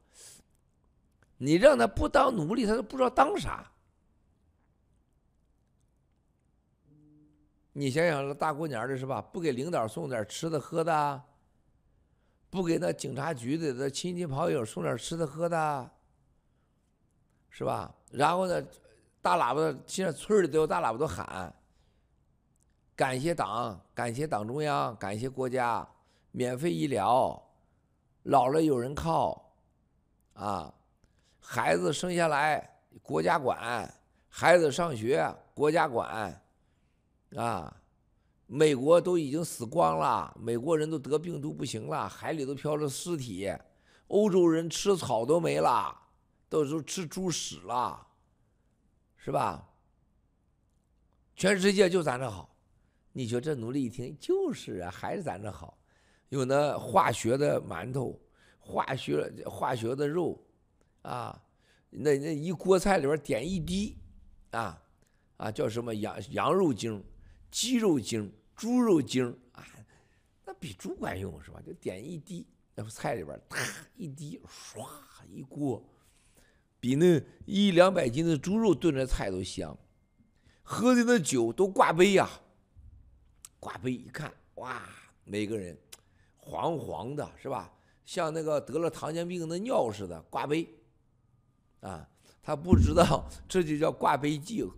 [1.35, 3.69] 你让他不当奴隶，他都不知道当啥。
[7.73, 9.21] 你想想，这大过年的是吧？
[9.21, 11.21] 不给领导送点吃的喝的，
[12.49, 15.91] 不给那警察局的的亲戚朋友送点吃的喝的，
[17.49, 17.93] 是吧？
[18.11, 18.63] 然后呢，
[19.21, 21.53] 大喇叭现在村里都有大喇叭都喊，
[22.95, 25.87] 感谢党，感谢党中央，感谢国家。
[26.31, 27.43] 免费医疗，
[28.21, 29.51] 老了有人靠，
[30.33, 30.71] 啊，
[31.41, 33.91] 孩子生下来国家管，
[34.29, 36.39] 孩子上学国家管，
[37.35, 37.78] 啊，
[38.51, 43.55] 美国都已经死光了，美国人都得病毒不行了，海里都飘着尸体，
[44.07, 45.95] 欧洲人吃草都没了，
[46.49, 48.07] 都都吃猪屎了，
[49.17, 49.69] 是吧？
[51.35, 52.49] 全世界就咱这好，
[53.13, 55.77] 你说这奴隶一听就是啊，还是咱这好。
[56.29, 58.19] 有那化学的馒头，
[58.57, 60.43] 化学化学的肉，
[61.03, 61.39] 啊，
[61.91, 63.95] 那那一锅菜里边点一滴，
[64.49, 64.81] 啊，
[65.37, 67.03] 啊叫什么羊羊肉精、
[67.51, 69.65] 鸡肉精、猪肉精啊，
[70.45, 71.61] 那比猪管用是吧？
[71.65, 72.45] 就点一滴，
[72.75, 73.57] 那菜里边啪
[73.95, 74.85] 一滴，唰
[75.25, 75.81] 一锅，
[76.77, 79.77] 比那一两百斤的猪肉炖的菜都香。
[80.61, 82.29] 喝的那酒都挂杯呀，
[83.61, 84.83] 挂杯一看，哇，
[85.23, 85.77] 每个人。
[86.35, 87.71] 黄黄的是吧？
[88.03, 90.67] 像那个得了糖尿病的尿似的挂杯，
[91.79, 92.05] 啊，
[92.43, 94.69] 他不知道这就叫挂杯剂，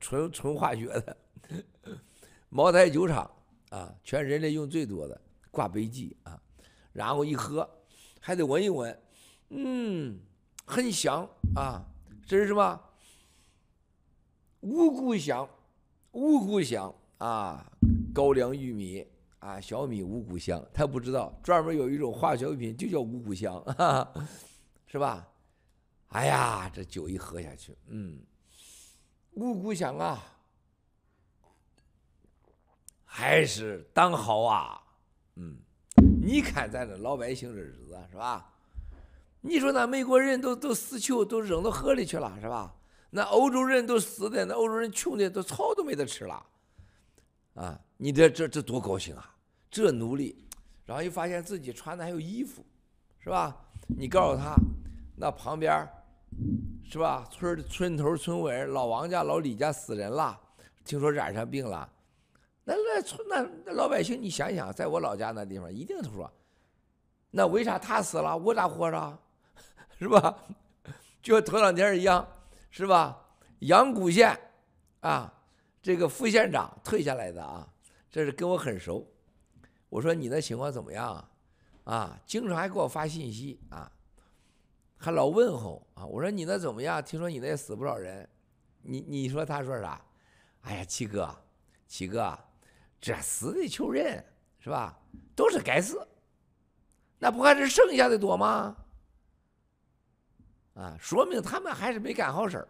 [0.00, 1.16] 纯纯化学的。
[2.50, 3.28] 茅台酒厂
[3.70, 5.18] 啊，全人类用最多的
[5.50, 6.40] 挂杯剂啊，
[6.92, 7.68] 然后一喝
[8.20, 9.02] 还得闻一闻，
[9.48, 10.20] 嗯，
[10.66, 11.26] 很香
[11.56, 11.82] 啊，
[12.26, 12.80] 这是什么？
[14.60, 15.48] 五谷香，
[16.12, 17.72] 五谷香啊，
[18.12, 19.06] 高粱玉米。
[19.40, 23.64] 啊，小米五谷香，他不知道专门有一种化学品就叫五谷香，
[24.86, 25.26] 是吧？
[26.08, 28.20] 哎呀，这酒一喝下去，嗯，
[29.30, 30.22] 五谷香啊，
[33.12, 34.80] 还是当好啊，
[35.34, 35.56] 嗯，
[36.22, 38.54] 你看咱这老百姓的日子是吧？
[39.40, 42.72] 你说那美国人都都死球都扔到河里去了是吧？
[43.10, 46.46] 那欧洲人都死的，那欧洲人穷的都草都没得吃了。
[47.54, 49.34] 啊，你这这这多高兴啊！
[49.68, 50.46] 这奴隶，
[50.86, 52.64] 然后又发现自己穿的还有衣服，
[53.18, 53.56] 是吧？
[53.88, 54.54] 你告诉他，
[55.16, 55.84] 那旁边，
[56.88, 57.26] 是吧？
[57.28, 60.38] 村村头村尾老王家老李家死人了，
[60.84, 61.90] 听说染上病了，
[62.70, 66.30] 那那村那那老百姓，你想想，在我老家那地方，一定都说，
[67.30, 69.18] 那为啥他死了，我咋活着？
[69.98, 70.38] 是吧？
[71.20, 72.26] 就和头两天一样，
[72.70, 73.26] 是吧？
[73.60, 74.38] 阳谷县，
[75.00, 75.34] 啊。
[75.82, 77.66] 这个副县长退下来的啊，
[78.10, 79.10] 这是跟我很熟。
[79.88, 81.30] 我说你那情况怎么样啊？
[81.84, 83.90] 啊，经常还给我发信息啊，
[84.98, 86.04] 还老问候啊。
[86.04, 87.02] 我说你那怎么样？
[87.02, 88.28] 听说你那死不少人，
[88.82, 89.98] 你你说他说啥？
[90.60, 91.34] 哎呀，七哥，
[91.88, 92.38] 七哥，
[93.00, 94.24] 这死的求人
[94.58, 94.98] 是吧？
[95.34, 96.06] 都是该死，
[97.18, 98.76] 那不还是剩下的多吗？
[100.74, 102.68] 啊，说明他们还是没干好事儿。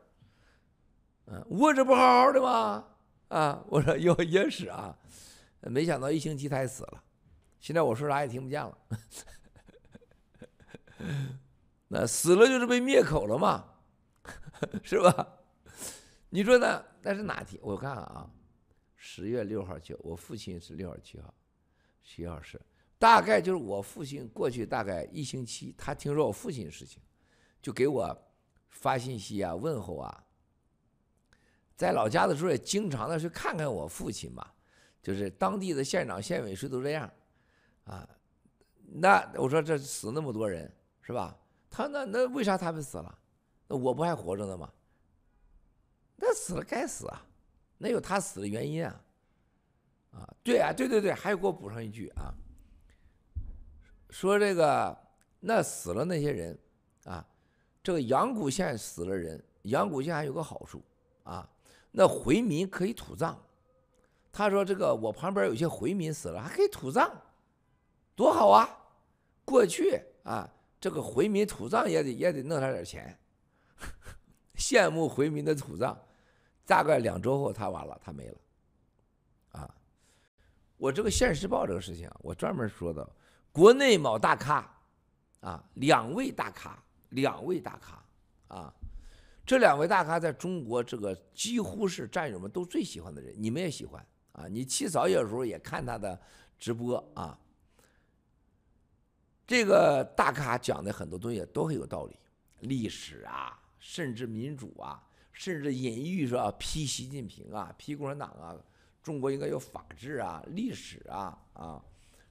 [1.27, 2.87] 嗯，我这不好好的吗？
[3.29, 4.97] 啊，我说有也是啊，
[5.63, 7.03] 没想到一星期他也死了，
[7.61, 8.79] 现在我说啥也听不见了，
[11.89, 13.65] 那死了就是被灭口了嘛，
[14.83, 15.27] 是吧？
[16.29, 16.85] 你说呢？
[17.03, 17.61] 那是哪天？
[17.63, 18.29] 我看看啊，
[19.03, 21.35] 十月六号去，我父亲是六号七号，
[22.05, 22.61] 七号是
[22.99, 27.03] 大概就是我父亲过去大概一星期，他听说我父亲的事情，
[27.63, 28.15] 就给我
[28.69, 30.27] 发信息啊，问候啊。
[31.75, 34.47] 在老家的时候也经常的去看看我父亲嘛，
[35.03, 37.11] 就是当地的县长、县委书记都这样，
[37.85, 38.07] 啊，
[38.85, 40.71] 那我说这死那么多人
[41.01, 41.35] 是吧？
[41.71, 43.19] 他那那为啥他们死了？
[43.67, 44.71] 那我不还活着呢吗？
[46.17, 47.27] 那死了该死啊，
[47.83, 49.03] 那有他死的原因啊。
[50.13, 52.35] 啊，对啊，对对对，还有给我补上一句啊，
[54.11, 54.97] 说这个
[55.39, 56.59] 那死了那些人
[57.05, 57.25] 啊，
[57.81, 60.83] 这个阳谷县死了人，阳谷县还有个好处
[61.23, 61.49] 啊，
[61.93, 63.41] 那回民可以土葬。
[64.33, 67.09] 他说这个我旁边有些回民死了还可以土葬，
[68.17, 68.69] 多好啊！
[69.45, 73.17] 过去啊，这个回民土葬也得也得弄他点钱，
[74.59, 75.97] 羡慕回民的土葬。
[76.71, 78.39] 大概两周后他完了，他没了。
[79.51, 79.75] 啊
[80.77, 83.07] 我这个《现世报》这个事情，我专门说的，
[83.51, 84.73] 国内某大咖，
[85.41, 88.05] 啊，两位大咖，两位大咖，
[88.47, 88.73] 啊，
[89.45, 96.19] 这两位大咖在中国这个几乎是战友们都最喜欢的人，你们也喜欢啊，你起早有时候也看他的
[96.57, 97.37] 直播啊。
[99.45, 102.17] 这个大咖讲的很多东西都很有道理，
[102.61, 105.03] 历史啊，甚至民主啊，
[105.41, 108.55] 甚至隐喻说批习近平啊，批共产党啊。
[109.03, 111.83] 中国应该有法治啊，历史啊，啊，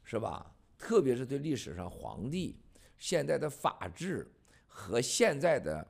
[0.03, 0.53] 是吧？
[0.77, 2.55] 特别是对历史上皇帝
[2.99, 4.31] 现在的法治
[4.67, 5.83] 和现在的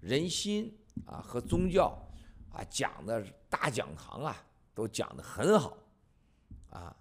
[0.00, 1.96] 人心啊和宗教
[2.50, 4.36] 啊讲的大讲堂啊，
[4.74, 5.78] 都讲得很好
[6.70, 6.96] 啊，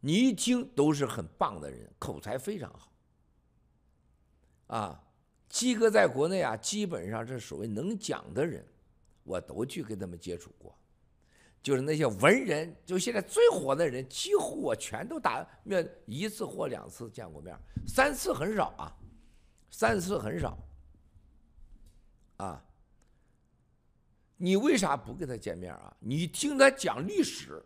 [0.00, 2.92] 你一听都是很棒的人，口才非常好
[4.66, 5.02] 啊。
[5.50, 8.64] 鸡哥在国内啊，基本上是所谓能讲的人，
[9.24, 10.74] 我都去跟他们接触过。
[11.62, 17.54] 就是那些文人，就现在最火的人，几乎我全都打面一次或两次见过面，
[17.86, 18.96] 三次很少啊，
[19.70, 20.56] 三次很少，
[22.38, 22.64] 啊，
[24.38, 25.94] 你为啥不跟他见面啊？
[25.98, 27.62] 你听他讲历史，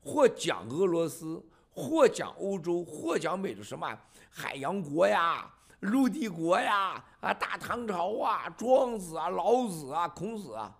[0.00, 3.98] 或讲俄罗斯，或讲欧洲，或讲美洲什么
[4.30, 10.76] 海洋国呀、陆帝国呀、啊大唐朝啊、庄子啊、老子啊、孔子啊。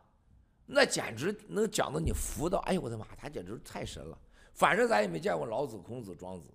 [0.66, 4.18] 那简直能讲的你服到，哎呦我的妈，他简直太神了。
[4.52, 6.48] 反正咱也没见过老子、孔子、庄子，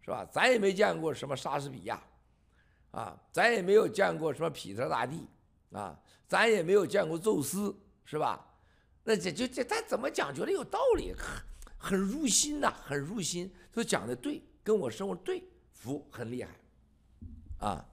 [0.00, 0.26] 是吧？
[0.32, 2.02] 咱也没见过什么莎士比亚，
[2.90, 5.28] 啊，咱也没有见过什么彼得大帝，
[5.72, 5.96] 啊，
[6.26, 8.44] 咱也没有见过宙斯，是吧？
[9.04, 11.42] 那这就这他怎么讲觉得有道理，很
[11.76, 16.50] 很入心呐，很入心，就讲的对，跟我生活对，服很厉害，
[17.62, 17.88] 啊，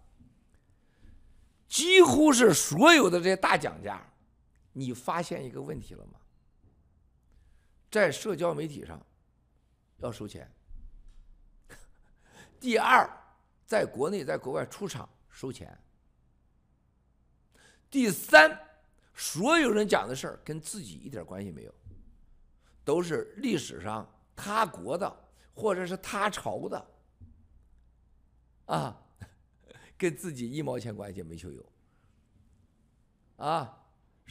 [1.68, 4.06] 几乎是所有的这些大讲家。
[4.74, 6.20] 你发现一个问题了吗？
[7.92, 9.04] 在社交媒体上
[9.98, 10.50] 要收钱。
[12.60, 13.10] 第二，
[13.66, 15.78] 在国内、在国外出场收钱。
[17.90, 18.60] 第三，
[19.16, 21.74] 所有人讲的事儿跟自己一点关系没有，
[22.84, 26.92] 都是历史上他国的或者是他朝的，
[28.66, 29.02] 啊，
[30.00, 31.64] 跟自己一毛钱关系没球有，
[33.36, 33.76] 啊。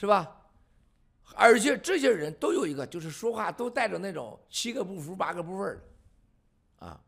[0.01, 0.33] 是吧？
[1.35, 7.01] 而且这些人都有一个，就是说话都带着那种七个不服八个不忿的，啊，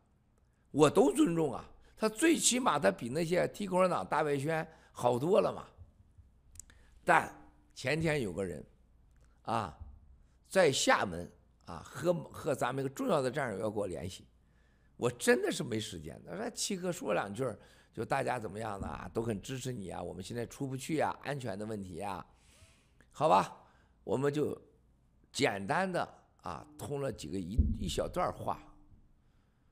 [0.71, 1.65] 我都尊重啊。
[1.95, 5.65] 他最起码他比那些替共产党大外宣好多了嘛。
[7.05, 7.33] 但
[7.73, 8.61] 前天有个人，
[9.43, 9.73] 啊，
[10.49, 11.31] 在厦门
[11.63, 14.27] 啊和和咱们一个重要的战友要给我联系，
[14.97, 16.21] 我真的是没时间。
[16.27, 17.49] 他说七哥说两句，
[17.93, 19.09] 就大家怎么样呢？
[19.13, 20.01] 都很支持你啊。
[20.01, 22.25] 我们现在出不去啊，安全的问题啊。
[23.11, 23.57] 好吧，
[24.03, 24.59] 我们就
[25.31, 26.07] 简单的
[26.41, 28.59] 啊通了几个一一小段话，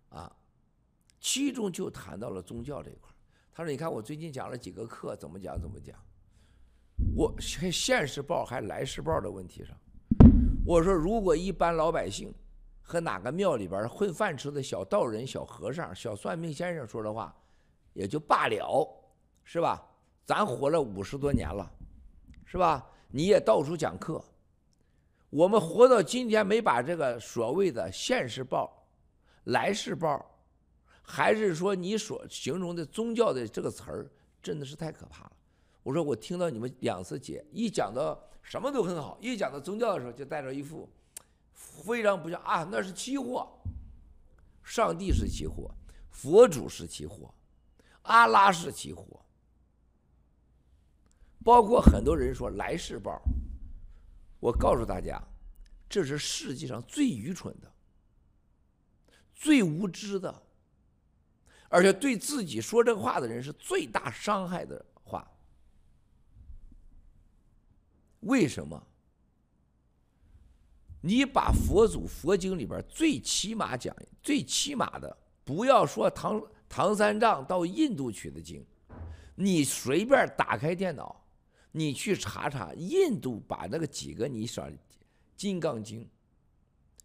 [0.09, 0.31] 啊，
[1.19, 3.09] 其中就谈到了宗教这一块。
[3.53, 5.97] 他说：“你看我最近讲了几个课，怎么讲怎么讲。
[7.15, 9.75] 我现现世报还来世报的问题上，
[10.65, 12.33] 我说如果一般老百姓
[12.81, 17.35] 和哪个庙里边混饭吃的小道人、小和尚、小算命先生说的话，
[17.93, 18.87] 也就罢了，
[19.43, 19.85] 是吧？
[20.25, 21.69] 咱活了五十多年了，
[22.45, 24.23] 是吧？”你也到处讲课，
[25.31, 28.87] 我们活到今天没把这个所谓的现世报、
[29.45, 30.23] 来世报，
[31.01, 34.07] 还是说你所形容的宗教的这个词儿，
[34.43, 35.31] 真的是太可怕了。
[35.81, 40.87] 我说我听到你们两次解，一讲到什么都很好，一讲到宗教的时候就带着一副
[41.55, 43.49] 非常不像啊，那是期货，
[44.63, 45.71] 上帝是期货，
[46.11, 47.33] 佛祖是期货，
[48.09, 49.23] 阿拉是起火。
[51.43, 53.21] 包括很多人说来世报，
[54.39, 55.21] 我告诉大家，
[55.87, 57.71] 这是世界上最愚蠢的、
[59.33, 60.43] 最无知的，
[61.69, 65.25] 而且对自己说这话的人是最大伤害的话。
[68.21, 68.85] 为什么？
[71.01, 76.39] 你把佛祖佛经里边最起码讲、最起码的，不要说唐
[76.69, 78.65] 唐三藏到印度取的经。
[79.35, 81.25] 你随便打开电脑，
[81.71, 84.63] 你去查查印度把那个几个你说
[85.37, 86.01] 《金刚经》、《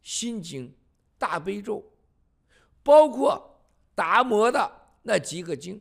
[0.02, 0.68] 心经》、
[1.16, 1.78] 《大悲咒》，
[2.82, 3.40] 包括
[3.94, 4.68] 达摩的
[5.00, 5.80] 那几个经，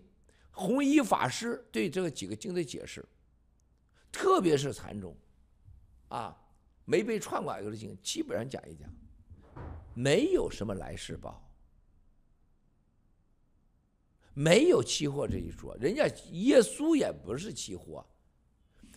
[0.52, 3.04] 弘一法师对这个几个经的解释，
[4.12, 5.18] 特别是禅宗，
[6.10, 6.38] 啊，
[6.86, 8.88] 没被篡改过的经，基本上讲一讲，
[9.96, 11.44] 没有什么来世报。
[14.34, 18.06] 没有期货这一说，人家耶稣也不是期货，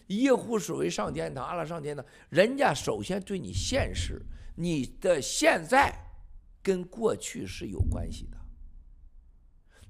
[0.08, 4.24] 耶稣所谓上天堂，阿拉上天堂，人家首先对你现实，
[4.54, 5.94] 你的现在
[6.62, 8.36] 跟过去是有关系的，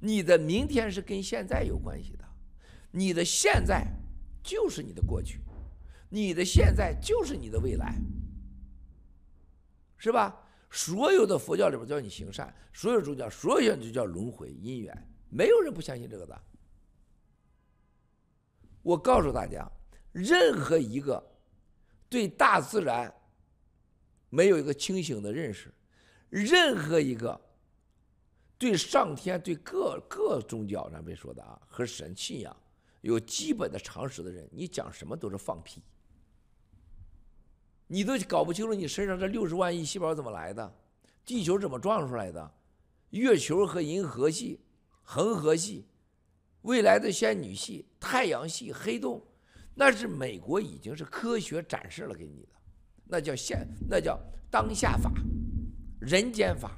[0.00, 2.24] 你的明天是跟现在有关系的，
[2.90, 3.86] 你的现在
[4.42, 5.40] 就是你的过去，
[6.08, 7.94] 你的现在就是你的未来，
[9.96, 10.42] 是吧？
[10.70, 15.12] 所有的佛教里边叫你行善，所有宗教，所有就叫轮回因缘。
[15.28, 16.40] 没有人不相信这个的。
[18.82, 19.68] 我告诉大家，
[20.12, 21.20] 任何一个
[22.08, 23.12] 对大自然
[24.30, 25.74] 没有一个清醒的认识，
[26.30, 27.40] 任何一个
[28.56, 32.56] 对上天、对各各宗教咱别说的啊和神信仰
[33.00, 35.82] 有基本的常识的人，你讲什么都是放屁。
[37.88, 40.74] 你都搞不清楚你身上这六十万亿细胞怎么来的，
[41.24, 42.54] 地球怎么撞出来的，
[43.10, 44.60] 月球和银河系。
[45.08, 45.86] 恒河系、
[46.62, 49.24] 未来的仙女系、太阳系、黑洞，
[49.72, 52.48] 那是美国已经是科学展示了给你的，
[53.04, 54.18] 那叫现，那叫
[54.50, 55.12] 当下法、
[56.00, 56.76] 人间法。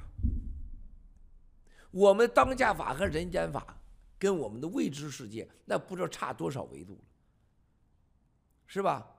[1.89, 3.75] 我们当下法和人间法
[4.19, 7.01] 跟我们的未知世界，那不知道差多少维度了，
[8.67, 9.09] 是吧？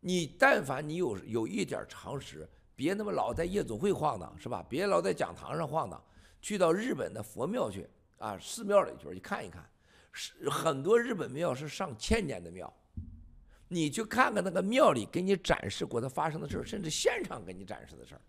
[0.00, 4.64] 你但凡你有有一点常识，别那么老在夜总会晃荡，是吧？
[4.66, 6.02] 别老在讲堂上晃荡，
[6.40, 7.86] 去到日本的佛庙去。
[8.18, 9.64] 啊，寺庙里去，去看一看，
[10.12, 12.72] 是很多日本庙是上千年的庙，
[13.68, 18.20] 你去看看那个庙里给你展示过它发生的事，甚至现场给你展示的事儿。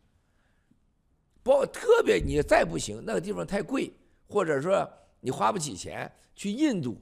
[1.41, 3.93] 包特别你再不行，那个地方太贵，
[4.27, 7.01] 或者说你花不起钱，去印度，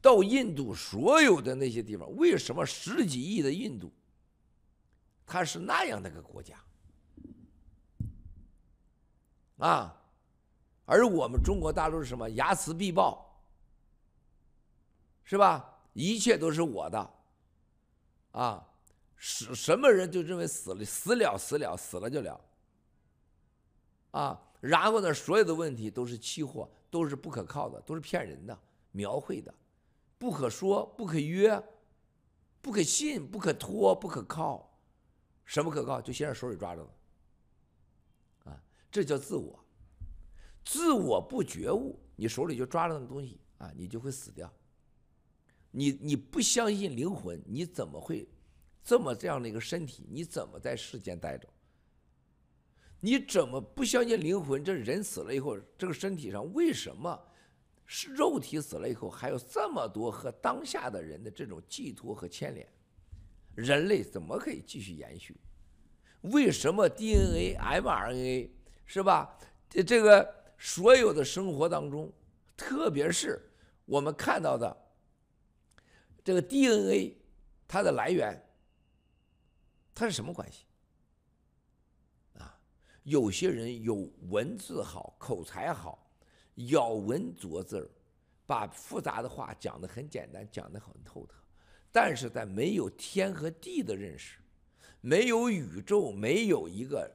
[0.00, 3.92] 到印度所有的那些地方，为什么十几亿的印度，
[5.26, 6.54] 它是那样的个国家？
[9.58, 10.00] 啊？
[10.86, 12.28] 而我们中国大陆是什么？
[12.30, 13.42] 睚眦必报，
[15.24, 15.80] 是吧？
[15.92, 17.10] 一切都是我的，
[18.32, 18.68] 啊，
[19.16, 22.40] 什什么人就认为死了死了死了死了就了，
[24.10, 28.58] 啊，然后呢，所有的问题都是期货，都是不可靠的，都是骗人的，
[28.92, 29.52] 描绘的，
[30.18, 31.60] 不可说，不可约，
[32.60, 34.78] 不可信，不可托，不可靠，
[35.44, 36.00] 什么可靠？
[36.00, 36.90] 就先让手里抓着了，
[38.44, 39.65] 啊，这叫自我。
[40.66, 44.52] 自我不觉悟，你手里就抓着那个东西啊，你就会死掉。
[45.70, 48.28] 你你不相信灵魂，你怎么会
[48.82, 50.04] 这么这样的一个身体？
[50.10, 51.48] 你怎么在世间待着？
[52.98, 54.64] 你怎么不相信灵魂？
[54.64, 57.16] 这人死了以后，这个身体上为什么
[57.84, 62.66] 是肉体死了以后还有这么多和当下的人的这种寄托和牵连？
[63.54, 65.36] 人类怎么可以继续延续？
[66.22, 68.50] 为什么 DNA、mRNA
[68.84, 69.38] 是吧？
[69.70, 70.34] 这这个。
[70.58, 72.12] 所有的生活当中，
[72.56, 73.40] 特别是
[73.84, 74.76] 我们看到的
[76.24, 77.16] 这个 DNA，
[77.68, 78.42] 它的来源，
[79.94, 80.64] 它是什么关系？
[82.38, 82.58] 啊，
[83.04, 86.10] 有些人有文字好，口才好，
[86.70, 87.90] 咬文嚼字，
[88.46, 91.34] 把复杂的话讲得很简单，讲得很透彻，
[91.92, 94.38] 但是在没有天和地的认识，
[95.00, 97.10] 没有宇宙，没有一个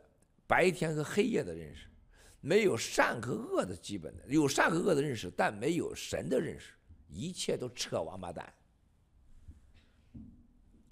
[0.47, 1.87] 白天和黑夜的认识。
[2.43, 6.73] 没有善和恶的基本的，有善和恶的认识，但没有神的认识，
[7.07, 8.53] 一切都扯王八蛋，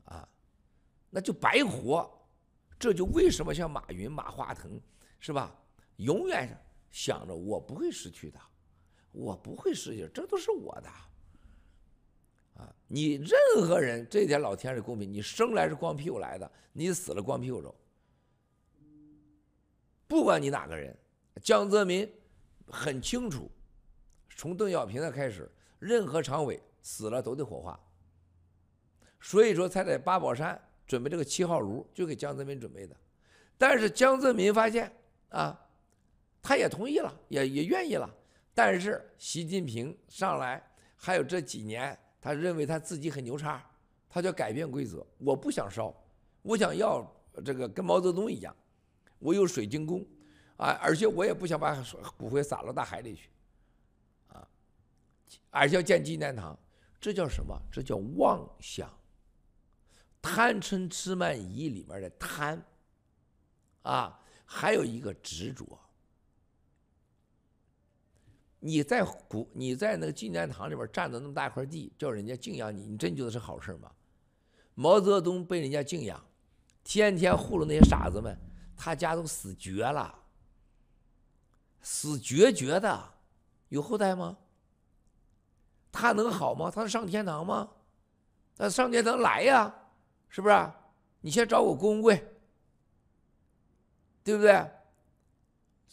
[0.05, 0.29] 啊，
[1.09, 2.07] 那就白活。
[2.77, 4.79] 这就为什么像马云、马化腾，
[5.19, 5.53] 是吧？
[5.97, 6.55] 永远
[6.91, 8.39] 想着我不会失去的，
[9.11, 10.89] 我不会失去，这都是我的。
[12.61, 17.75] 啊，你任何人，这点老天是公平，你生来是光屁股来的，你死了光屁股走。
[20.07, 20.95] 不管你哪个人。
[21.41, 22.11] 江泽民
[22.67, 23.49] 很清楚，
[24.35, 27.79] 从邓小平的开始，任何常委死了都得火化。
[29.21, 32.95] 所以说才在八宝山准备这个七号炉，就给江泽民准备的。
[33.57, 34.91] 但是江泽民发现
[35.29, 35.59] 啊，
[36.41, 38.09] 他也同意了，也也愿意了。
[38.53, 40.61] 但是习近平上来
[40.95, 43.63] 还有这几年，他认为他自己很牛叉，
[44.09, 45.05] 他就改变规则。
[45.17, 45.93] 我不想烧，
[46.41, 47.05] 我想要
[47.43, 48.55] 这个跟毛泽东一样，
[49.19, 50.05] 我有水晶宫。
[50.59, 50.77] 啊！
[50.81, 51.73] 而且我也不想把
[52.17, 53.29] 骨灰撒到大海里去，
[54.27, 54.45] 啊！
[55.49, 56.57] 而且要建纪念堂，
[56.99, 57.57] 这叫什么？
[57.71, 58.93] 这叫妄想。
[60.21, 62.61] 贪嗔痴慢疑里面的贪，
[63.83, 65.65] 啊，还有一个执着。
[68.59, 73.89] 你在古，你在那个纪念堂里边占着那么大块地，叫人家敬仰你，你真觉得是好事吗？
[74.75, 76.21] 毛泽东被人家敬仰，
[76.83, 78.37] 天天糊弄那些傻子们，
[78.75, 80.18] 他家都死绝了，
[81.81, 83.13] 死绝绝的，
[83.69, 84.37] 有后代吗？
[85.91, 86.69] 他能好吗？
[86.69, 87.69] 他能上天堂吗？
[88.55, 89.73] 他上天堂来呀，
[90.27, 90.71] 是不是？
[91.21, 92.15] 你先找我公贵，
[94.23, 94.69] 对不对？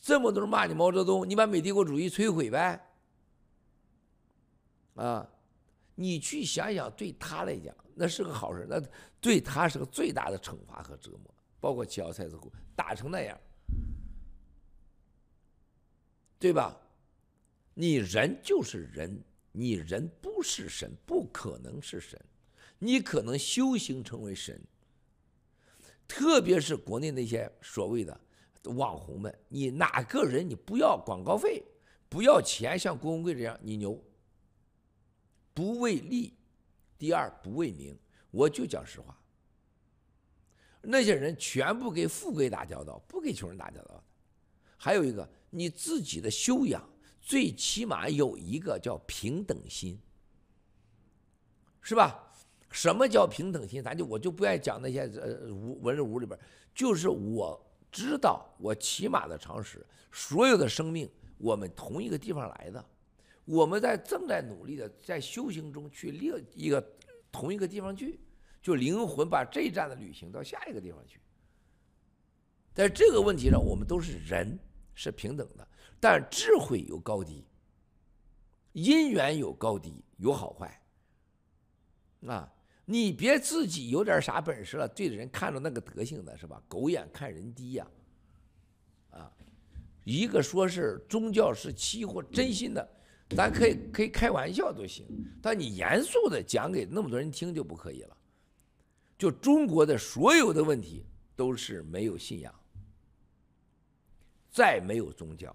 [0.01, 2.81] 这么多人骂你毛泽东，你把美帝国主义摧毁呗？
[4.95, 5.29] 啊，
[5.95, 8.81] 你去想想，对他来讲那是个好事，那
[9.21, 11.35] 对他是个最大的惩罚和折磨。
[11.59, 13.37] 包括齐奥塞斯库打成那样，
[16.39, 16.77] 对吧？
[17.75, 19.23] 你人就是人，
[19.53, 22.19] 你人不是神，不可能是神，
[22.79, 24.61] 你可能修行成为神。
[26.09, 28.21] 特别是国内那些所谓的。
[28.75, 31.63] 网红们，你哪个人你不要广告费，
[32.09, 34.03] 不要钱，像郭文贵这样，你牛。
[35.55, 36.37] 不为利，
[36.99, 37.97] 第二不为名，
[38.33, 39.17] 我就讲实话。
[40.83, 44.03] 那些人全部给富贵打交道，不给穷人打交道。
[44.77, 46.87] 还有一个，你自己的修养，
[47.21, 49.99] 最起码有一个叫平等心，
[51.81, 52.31] 是吧？
[52.71, 53.83] 什么叫平等心？
[53.83, 56.39] 咱就我就不爱讲那些呃文文人武里边，
[56.75, 57.63] 就是我。
[57.89, 62.85] 知道我起码的常识，所有的生命，我们同一个地方来的，
[63.47, 66.85] 我们在正在努力的在修行中去另一个
[67.33, 68.21] 同一个地方去，
[68.61, 71.19] 就灵魂把这一站的旅行到下一个地方去。
[72.75, 74.59] 在这个问题上，我们都是人，
[74.97, 75.69] 是平等的，
[76.01, 77.47] 但智慧有高低，
[78.73, 80.83] 因缘有高低，有好坏，
[82.27, 82.53] 啊。
[82.89, 86.63] 你别自己有点啥本事了，对着人看着那个德行的是吧？
[86.69, 87.87] 狗眼看人低呀，
[89.11, 89.29] 啊，
[90.05, 92.89] 一个说是宗教是期货真心的，
[93.31, 95.05] 咱可以可以开玩笑都行，
[95.43, 98.17] 但你严肃的讲给那么多人听就不可以了。
[99.19, 102.55] 就中国的所有的问题都是没有信仰，
[104.57, 105.55] 再没有宗教。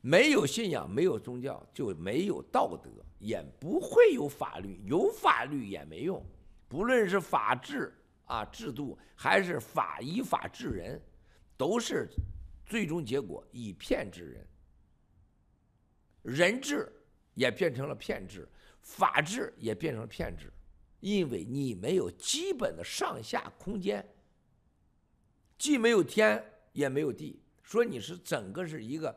[0.00, 2.90] 没有信仰，没有宗教，就没有道德，
[3.20, 4.82] 也不会有法律。
[4.84, 6.20] 有法律也没用，
[6.66, 11.00] 不论是法治啊制度，还是法依法治人，
[11.56, 12.08] 都是
[12.66, 14.48] 最终结果以骗治人。
[16.22, 16.92] 人治
[17.34, 18.48] 也变成了骗治，
[18.80, 20.52] 法治也变成了骗治，
[20.98, 24.04] 因为你没有基本的上下空间，
[25.56, 27.41] 既没有天也没有地，
[27.72, 29.14] 说你是整个是一个。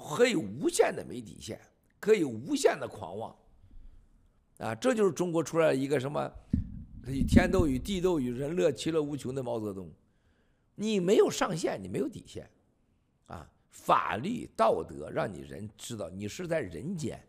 [0.00, 1.60] 可以无限的没底线，
[1.98, 3.36] 可以无限的狂妄，
[4.58, 6.32] 啊，这就是中国出来一个什么，
[7.26, 9.90] 天斗与、地斗与、人乐其乐无穷的毛泽东。
[10.76, 12.48] 你没有上限，你没有底线，
[13.26, 17.20] 啊，法律道德让你人知道你是在人间，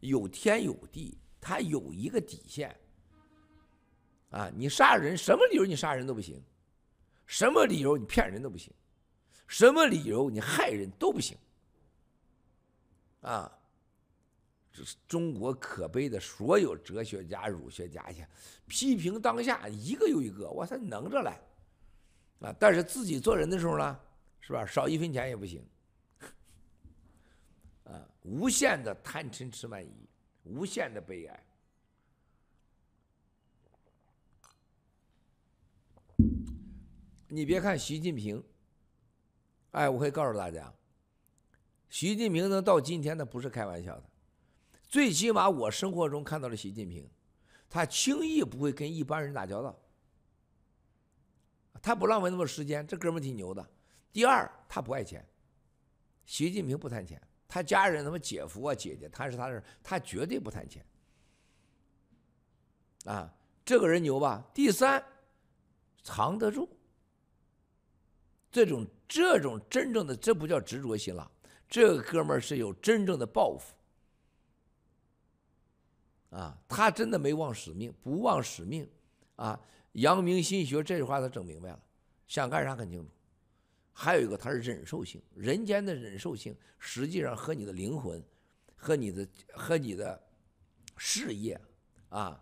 [0.00, 2.74] 有天有地，它有一个底线，
[4.30, 6.42] 啊，你杀人什么理由你杀人都不行，
[7.26, 8.72] 什么理由你骗人都不行，
[9.46, 11.36] 什么理由你害人都不行。
[13.20, 13.50] 啊，
[14.72, 18.26] 这是中国可悲的所有哲学家、儒学家去
[18.66, 21.40] 批评当下一个又一个，我操，能着来
[22.40, 22.54] 啊！
[22.58, 24.00] 但是自己做人的时候呢，
[24.40, 24.66] 是吧？
[24.66, 25.64] 少一分钱也不行
[27.84, 28.06] 啊！
[28.22, 30.08] 无限的贪嗔痴慢疑，
[30.42, 31.46] 无限的悲哀。
[37.28, 38.42] 你别看习近平，
[39.74, 40.72] 哎，我可以告诉大家。
[41.90, 44.04] 习近平能到今天，那不是开玩笑的。
[44.88, 47.10] 最起码我生活中看到了习近平，
[47.68, 49.76] 他轻易不会跟一般人打交道，
[51.82, 52.86] 他不浪费那么多时间。
[52.86, 53.68] 这哥们挺牛的。
[54.12, 55.26] 第二，他不爱钱，
[56.24, 60.86] 习近平不贪钱，他家人他妈姐夫啊姐姐，他是他是他绝对不贪钱。
[63.06, 64.48] 啊，这个人牛吧？
[64.54, 65.04] 第三，
[66.04, 66.68] 藏得住。
[68.54, 71.28] 这种这种真正的，这不叫执着心了。
[71.68, 73.74] 这个哥们儿是有真正的抱负，
[76.30, 78.88] 啊，他真的没忘使命，不忘使命，
[79.34, 79.60] 啊，
[79.94, 81.82] 阳明心学这句话他整明白了，
[82.28, 83.10] 想干啥很清楚。
[83.92, 88.22] 还有一个，他是忍受性，人间的忍受性实际上和你的灵魂，
[88.76, 90.22] 和你的和你的
[90.96, 91.60] 事业，
[92.08, 92.40] 啊，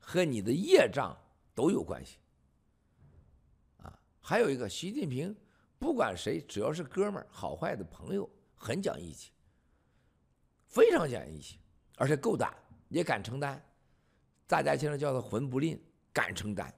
[0.00, 1.14] 和你的业障
[1.54, 2.16] 都有关系，
[3.82, 5.36] 啊，还有一个，习近平
[5.82, 8.30] 不管谁，只要是哥们儿，好坏的朋友。
[8.54, 9.32] 很讲义气，
[10.68, 11.58] 非常讲义气，
[11.96, 12.54] 而且够胆，
[12.88, 13.60] 也敢承担。
[14.46, 15.76] 大家经常叫他魂不吝，
[16.12, 16.72] 敢承担，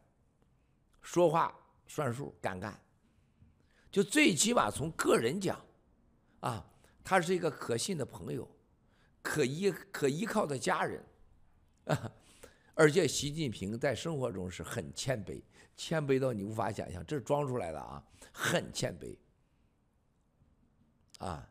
[1.03, 1.55] 说话
[1.87, 2.81] 算数，敢干。
[3.91, 5.63] 就最起码从个人讲，
[6.41, 6.67] 啊，
[7.05, 8.51] 他是一个可信的朋友，
[9.21, 11.05] 可依可依靠的家人，
[11.85, 12.11] 啊，
[12.75, 15.41] 而且习近平在生活中是很谦卑，
[15.77, 19.17] 谦卑到你无法想象，这是装出来的啊，很谦卑。
[21.19, 21.49] 啊，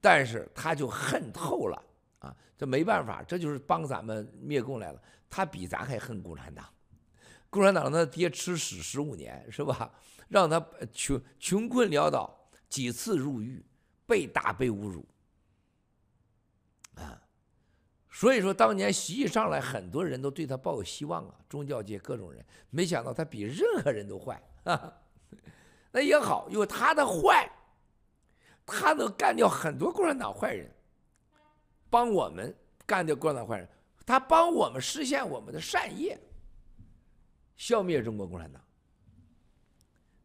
[0.00, 1.82] 但是他就恨透了
[2.18, 2.36] 啊！
[2.56, 5.02] 这没办法，这就是帮咱们灭共来了。
[5.30, 6.68] 他比咱还恨共产党，
[7.48, 9.94] 共产党让他爹吃屎十五年是吧？
[10.28, 10.60] 让他
[10.92, 13.64] 穷穷困潦倒，几次入狱，
[14.04, 15.06] 被打被侮辱
[16.96, 17.22] 啊！
[18.18, 24.92] 所以说，当年习一上来，很多人都对他抱有希望啊，宗教界各种人，没想到他比任何人都坏啊！
[25.92, 27.48] 那也好，有他的坏。
[28.66, 30.68] 他能干掉很多共产党坏人，
[31.88, 32.52] 帮我们
[32.84, 33.68] 干掉共产党坏人，
[34.04, 36.18] 他帮我们实现我们的善业，
[37.56, 38.60] 消灭中国共产党。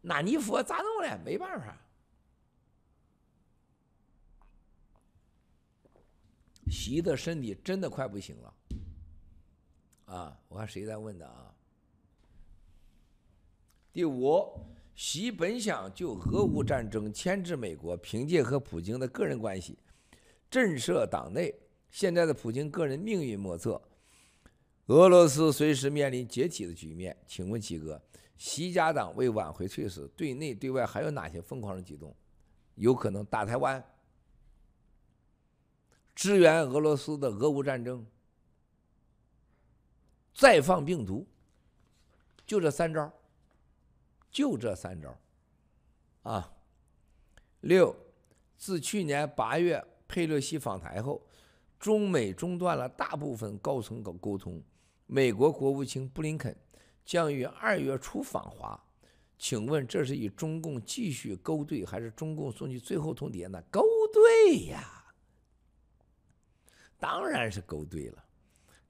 [0.02, 1.16] 那你说咋弄嘞？
[1.24, 1.78] 没办法。
[6.74, 8.54] 习的身体真的快不行了，
[10.06, 10.40] 啊！
[10.48, 11.54] 我看谁在问的啊？
[13.94, 14.60] 第五。
[14.96, 19.76] 习本想就俄乌战争牵制美国，凭借和普京的个人关系
[20.52, 21.52] 震慑党内。
[21.90, 23.82] 现在的普京个人命运莫测，
[24.86, 27.18] 俄罗斯随时面临解体的局面。
[27.26, 28.00] 请问七哥，
[28.38, 32.16] 习家党为挽回颓势，对内对外还有哪些疯狂的举动？
[32.76, 33.84] 有可能打台湾，
[36.16, 38.06] 支援俄罗斯的俄乌战争，
[40.34, 41.28] 再放病毒，
[42.46, 43.12] 就这三招。
[44.32, 45.16] 就这三招，
[46.24, 46.52] 啊，
[47.62, 47.96] 六，
[48.58, 51.22] 自去年八月佩洛西访台后，
[51.78, 54.60] 中美中断了大部分高层沟沟通。
[55.06, 56.58] 美国国务卿布林肯
[57.06, 58.84] 将于二月初访华，
[59.38, 63.62] 请问这是与中共继续勾兑，还是中共送去最后通牒呢？
[63.70, 65.03] 勾兑呀，
[67.04, 68.24] 当然是勾兑了。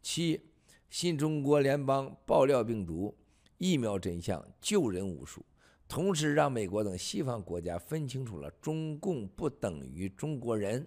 [0.04, 0.40] 七，
[0.88, 3.18] 新中国联邦爆料病毒。
[3.58, 5.44] 疫苗真相，救人无数，
[5.88, 10.86] 同时让美国等西方国家分清楚了中共不等于中国人，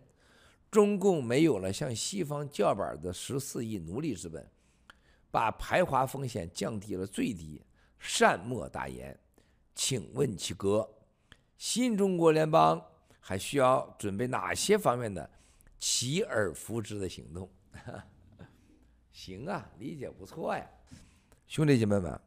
[0.70, 4.48] 中共没有了向西方叫板的十四亿奴隶资本，
[5.32, 7.60] 把排华风险降低了最低，
[7.98, 9.18] 善莫大焉。
[9.74, 10.88] 请问七哥，
[11.58, 12.80] 新中国联邦
[13.18, 15.28] 还需要准备哪些方面的
[15.78, 17.50] 起而复之的行动？
[19.12, 20.66] 行啊，理解不错呀，
[21.46, 22.20] 兄弟姐妹们。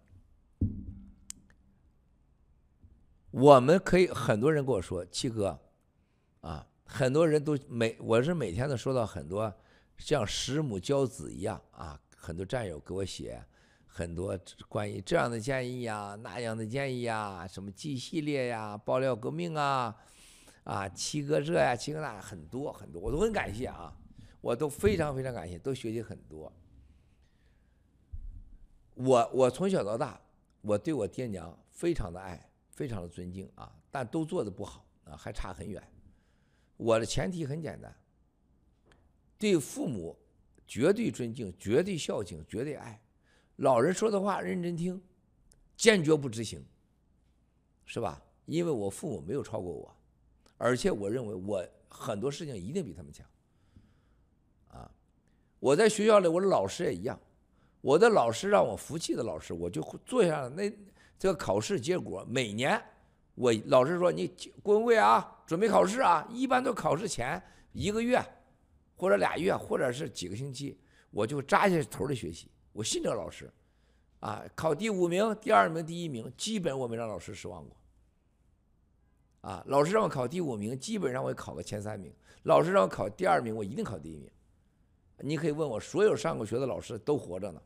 [3.31, 5.59] 我们可以，很多人跟我说，七哥，
[6.41, 9.53] 啊，很多人都每我是每天都收到很多
[9.99, 13.45] 像师母教子一样啊，很多战友给我写
[13.85, 14.35] 很多
[14.67, 19.95] 关于这样的建议呀，那样的建议呀，什么 G 系列呀，爆料革命啊，
[20.69, 23.91] 啊，七哥这呀，七哥那，很多很多，我都很感谢啊，
[24.39, 26.53] 我都非常非常感谢，都学习很多。
[28.93, 30.21] 我我从小到大，
[30.61, 32.45] 我对我爹娘非常的爱。
[32.71, 35.85] 非常的尊敬啊，但都做的不好啊，还差很远。
[36.77, 37.93] 我的前提很简单，
[39.37, 40.17] 对父母
[40.65, 43.01] 绝对尊敬、绝对孝敬、绝对爱，
[43.57, 45.01] 老人说的话认真听，
[45.75, 46.65] 坚决不执行，
[47.83, 48.23] 是吧？
[48.45, 49.93] 因为我父母没有超过我，
[50.59, 53.25] 而且我认为我很多事情一定比他们强。
[54.67, 54.91] 啊，
[55.59, 57.19] 我在学校里，我的老师也一样，
[57.81, 60.71] 我的老师让我服气的老师，我就坐下来那。
[61.17, 62.81] 这个考试结果每年，
[63.35, 64.25] 我老师说你
[64.63, 67.43] 郭文贵啊，准备考试啊，一般都考试前
[67.73, 68.23] 一个月，
[68.95, 70.77] 或者俩月，或者是几个星期，
[71.11, 72.49] 我就扎下头的学习。
[72.71, 73.51] 我信这个老师，
[74.21, 77.75] 啊，考第五名、第二名、第一名，基本我没让老师失望过。
[79.41, 82.11] 啊，老师让我考第五名，基本上我也考个前三名；
[82.43, 84.29] 老师让我考第二名，我一定考第一名。
[85.19, 87.61] 你可以问我，所有上过学的老师都活着呢，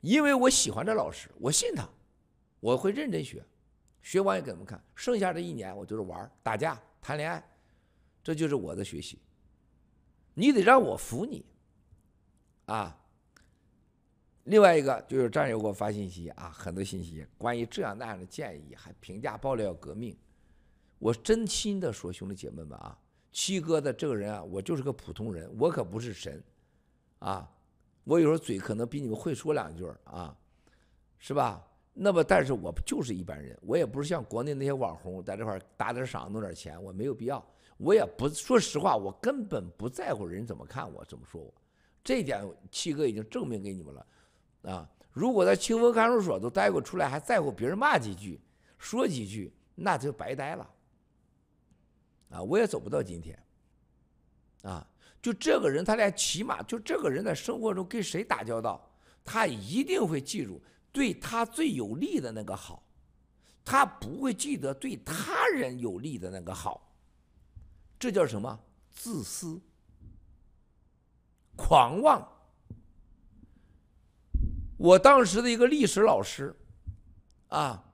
[0.00, 1.88] 因为我喜欢这老师，我信他。
[2.60, 3.42] 我会认真学，
[4.02, 4.82] 学完也给他们看。
[4.94, 7.42] 剩下这一年我就是玩、打架、谈恋爱，
[8.22, 9.18] 这就是我的学习。
[10.34, 11.44] 你得让我服你，
[12.66, 12.96] 啊。
[14.44, 20.14] 另外一个就是战友给我发信息啊，很多信息关于这样那样的建议，还评价爆料革命。
[21.00, 22.96] 我真心的说，兄弟姐妹们啊，
[23.32, 26.40] 七哥的这个人啊，我就是个普通人，我可不是神，
[27.18, 27.50] 啊，
[28.04, 30.36] 我有时候嘴可能比你们会说两句啊，
[31.18, 31.66] 是吧？
[31.94, 37.44] 那么，但是我就是一般人，我也不是像国内那些网红在这块打点赏弄点钱，我没有必要。
[37.78, 41.52] 我也不说实话，我根本不在乎人怎么看我，怎么说我。
[42.04, 44.06] 这一点七哥已经证明给你们了，
[44.70, 48.38] 啊，如果在清风看守所都待过出来，还在乎别人骂几句、
[48.78, 50.70] 说几句，那就白待了。
[52.30, 53.38] 啊，我也走不到今天。
[54.62, 54.86] 啊，
[55.20, 58.90] 就这个人，他连起码就这个人在生活中跟谁打交道，
[59.24, 60.60] 他一定会记住
[60.92, 62.82] 对他最有利的那个好，
[63.64, 66.94] 他不会记得对他人有利的那个好。
[67.98, 68.58] 这叫什么？
[68.90, 69.60] 自私。
[71.56, 72.26] 狂妄。
[74.78, 76.54] 我当时的一个历史老师，
[77.48, 77.84] 啊，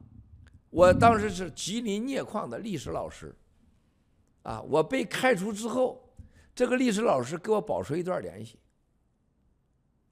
[0.71, 3.35] 我当时是吉林镍矿的历史老师，
[4.47, 6.09] 啊，我被开除之后，
[6.55, 8.61] 这个历史老师给我保持一段联系。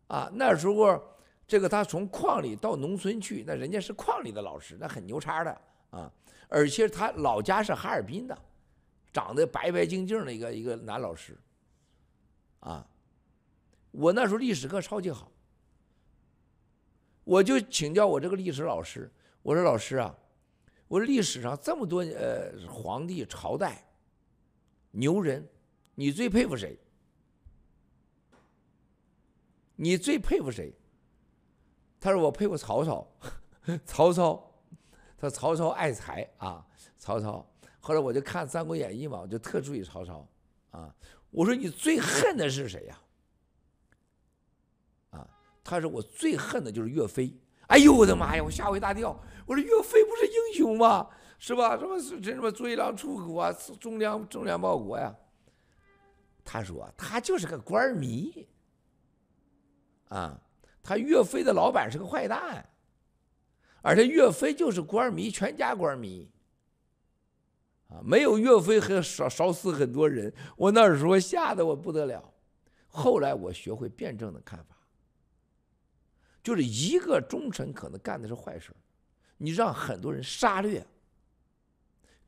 [0.09, 1.01] 啊，那时候
[1.47, 5.61] 这个他从矿里到农村去，那人家是矿里的老师，那很牛叉的
[5.91, 6.13] 啊，
[6.49, 8.37] 而且他老家是哈尔滨的，
[9.13, 11.39] 长得白白净净的一个一个男老师，
[12.59, 12.85] 啊。
[13.93, 15.31] 我那时候历史课超级好，
[17.23, 19.09] 我就请教我这个历史老师，
[19.43, 20.13] 我说老师啊，
[20.89, 23.87] 我说历史上这么多呃皇帝朝代
[24.95, 25.47] 牛人，
[25.95, 26.79] 你最佩服谁？
[29.77, 30.73] 你最佩服谁？
[32.01, 33.07] 他说我佩服曹操，
[33.85, 34.53] 曹操，
[35.19, 36.65] 他说曹操爱才啊，
[36.99, 37.45] 曹操。
[37.81, 40.27] 后来我就看《三国演义》嘛，我就特注意曹操
[40.71, 40.95] 啊。
[41.31, 43.01] 我说你最恨的是谁呀？
[45.11, 45.29] 啊
[45.65, 47.37] 他说：“我最恨的就是岳飞。”
[47.69, 48.45] 哎呦我的妈呀！
[48.45, 49.19] 我吓我一大跳。
[49.47, 51.11] 我说：“岳飞不是英雄吗？
[51.47, 51.77] 是吧？
[51.77, 55.15] 什么这什么追狼出国啊，忠良忠良报国呀？”
[56.43, 58.49] 他说：“他就是个官迷。”
[60.09, 60.41] 啊，
[60.83, 62.67] 他岳飞的老板是个坏蛋，
[63.83, 66.31] 而且岳飞就是官迷，全家官迷。
[67.89, 70.33] 啊，没有岳飞还少少死很多人。
[70.57, 72.33] 我那时候吓得我不得了。
[72.87, 74.75] 后来我学会辩证的看法。
[76.43, 78.75] 就是一个忠臣可能干的是坏事，
[79.37, 80.87] 你让很多人杀掠。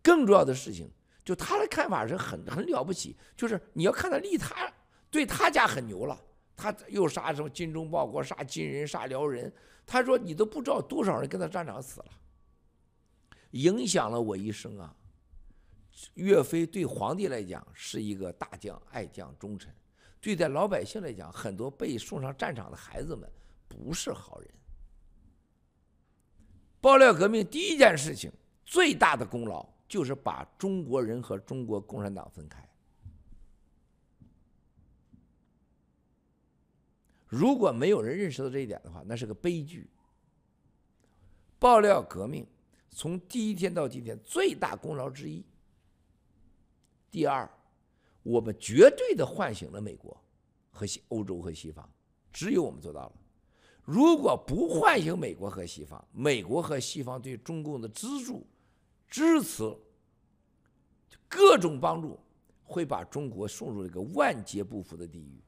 [0.07, 0.89] 更重要的事情，
[1.25, 4.73] 就他的看法是很很了不起，就是你要看他利他，
[5.11, 6.17] 对他家很牛了，
[6.57, 9.53] 他又杀什么精忠报国，杀金人，杀辽人。
[9.85, 12.11] 他说你都不知道多少人跟他战场死了，
[13.51, 14.95] 影响了我一生啊。
[16.15, 19.75] 岳飞对皇帝来讲是一个大将、爱将、忠臣，
[20.21, 23.29] 对待老百姓来讲，很多被送上战场的孩子们。
[23.69, 24.49] 不是好人。
[26.81, 28.31] 爆料革命第一件事情，
[28.65, 32.69] 最大的功劳就是把中国人和中国共产党分开。
[37.29, 39.89] 如果没有人认识到这一点的话，那是个悲剧。
[41.59, 42.47] 爆料革命
[42.91, 45.45] 从第一天到今天最大功劳之一。
[47.11, 47.51] 第二，
[48.23, 50.17] 我们绝对的唤醒了美国
[50.71, 51.89] 和西欧洲和西方，
[52.33, 53.13] 只有我们做到了。
[53.85, 58.47] 如果不唤醒美国和西方，美国和西方对中共的资助、
[59.09, 59.65] 支持、
[61.29, 62.19] 各种帮助，
[62.63, 65.43] 会把中国送入一个万劫不复的地狱。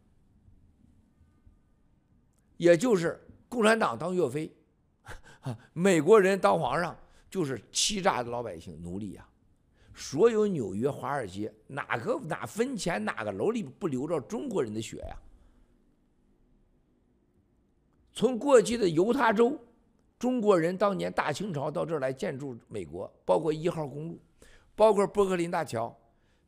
[2.56, 4.52] 也就是共产党当岳飞，
[5.72, 6.98] 美国人当皇上，
[7.30, 9.28] 就是欺诈的老百姓奴隶呀。
[9.94, 15.16] 所有纽约、华尔街，哪个哪分钱，哪个楼里不流着中国人的血呀？
[18.12, 19.56] 从过去的犹他州，
[20.18, 24.20] 中国人当年大清朝到这儿来建筑美国，包括一号公路，
[24.74, 25.96] 包括波克林大桥，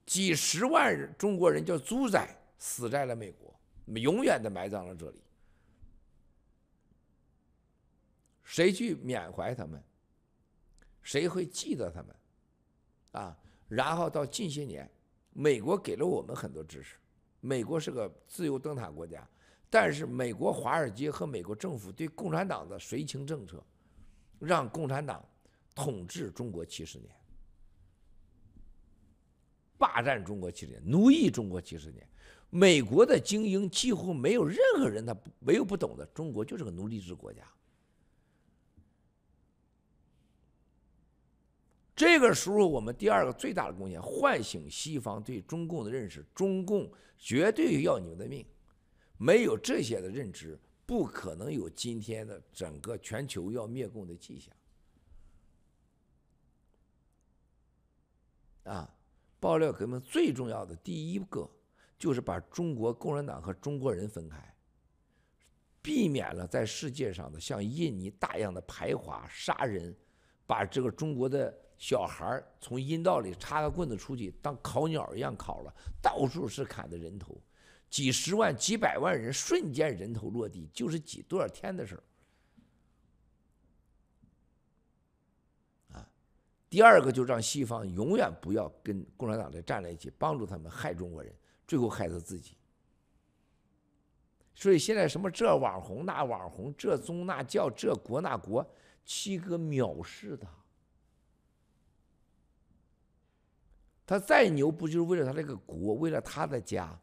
[0.05, 2.27] 几十万人中国人叫猪仔
[2.59, 3.55] 死在了美国，
[3.87, 5.21] 永远的埋葬了这里。
[8.43, 9.81] 谁去缅怀他们？
[11.03, 12.17] 谁会记得他们？
[13.13, 13.37] 啊！
[13.69, 14.91] 然后到近些年，
[15.33, 16.97] 美国给了我们很多知识，
[17.41, 19.25] 美国是个自由灯塔国家。
[19.73, 23.65] 但是美国华尔街和美国政府对共产党的绥靖政策，
[24.41, 25.25] 让共产党
[25.75, 27.09] 统治中国七十年，
[29.79, 32.05] 霸占中国七十年，奴役中国七十年。
[32.51, 37.43] 美国的精英几乎没有任何人他没有不懂的，中国就是个奴隶制国家。
[41.95, 48.45] 这个时候，我们第二个最大的贡献，唤醒西方对中共的认识，中共绝对要你们的命。
[49.23, 54.57] 没有这些的认知，不可能有今天的整个全球要灭共的迹象。
[58.65, 58.97] 啊，
[59.39, 61.47] 爆料革命最重要的第一个
[61.99, 64.55] 就是把中国共产党和中国人分开，
[65.83, 69.95] 避免了在世界上的像印尼大样的排华杀人，
[70.47, 77.39] 把这个中国的小孩从阴道里插个棍子出去当烤鸟一样烤了，到处是砍的人头。
[77.91, 82.03] 几十万、几百万人瞬间人头落地，就是几多少天的事儿
[85.93, 86.09] 啊。
[86.71, 91.35] 第二个就让西方永远不要跟共产党的站在一起，帮助他们害中国人，
[91.67, 92.57] 最后害他自己。
[94.55, 98.65] 所以现在什么这网红那网红，这宗那教，这国那国，
[99.05, 100.49] 七哥藐视他。
[104.07, 107.01] 他再牛，不就是为了他这个国，为了他的家，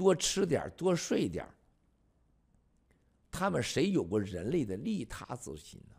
[0.00, 1.46] 多吃点，多睡点。
[3.30, 5.94] 他们谁有过人类的利他之心呢？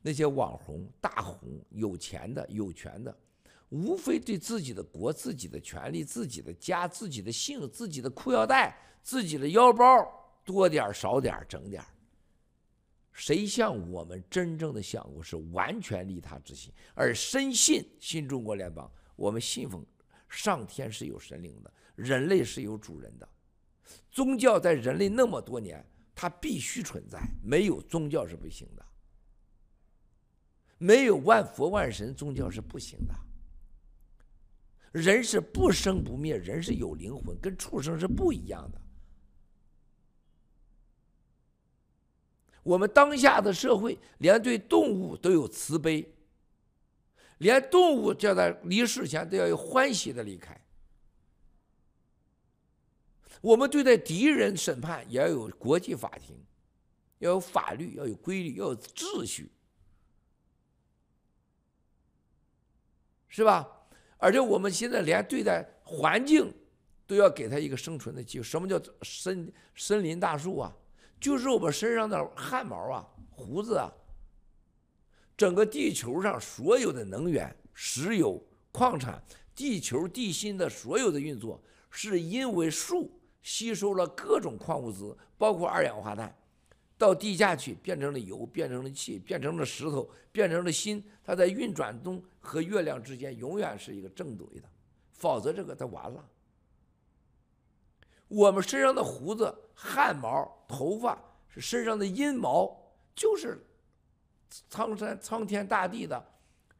[0.00, 3.14] 那些网红、大红、有钱的、有权的，
[3.68, 9.86] 无非对自己的国、自己的权利、自己的家、自己的姓、自己的裤腰带、自己的腰包
[10.42, 11.84] 多点少点整点。
[13.12, 19.84] 谁像我们真正的想过是完全利他之心，而深信新中国联邦，我们信奉
[20.26, 23.28] 上天是有神灵的，人类是有主人的，
[24.10, 25.84] 宗教在人类那么多年，
[26.14, 28.84] 它必须存在，没有宗教是不行的。
[30.78, 33.14] 没有万佛万神，宗教是不行的。
[34.92, 38.80] 人是不生不灭，人是有灵魂，跟畜生是不一样的。
[42.62, 46.14] 我们当下的社会，连对动物都有慈悲，
[47.38, 50.63] 连动物叫他离世前都要有欢喜的离开。
[53.44, 56.34] 我们对待敌人审判也要有国际法庭，
[57.18, 59.52] 要有法律，要有规律，要有秩序。
[63.28, 63.68] 是吧？
[64.16, 66.50] 而且我们现在连对待环境
[67.06, 68.42] 都要给他一个生存的机会。
[68.42, 70.74] 什么叫森森林大树啊？
[71.20, 73.92] 就是我们身上的汗毛啊、胡子啊。
[75.36, 78.42] 整个地球上所有的能源、石油、
[78.72, 79.22] 矿产、
[79.54, 86.36] 地球地心的所有的运作，是因为树吸收了各种矿物质，包括二氧化碳。
[86.96, 91.04] 到地下去变成了油，变成了气，变成了石头，变成了锌。
[91.22, 94.68] 它在运转中和月亮之间永远是一个正对的，
[95.12, 96.24] 否则这个它完了。
[98.28, 101.18] 我们身上的胡子、汗毛、头发
[101.48, 102.74] 是身上的阴毛，
[103.14, 103.62] 就是
[104.70, 106.24] 苍山、苍天大地的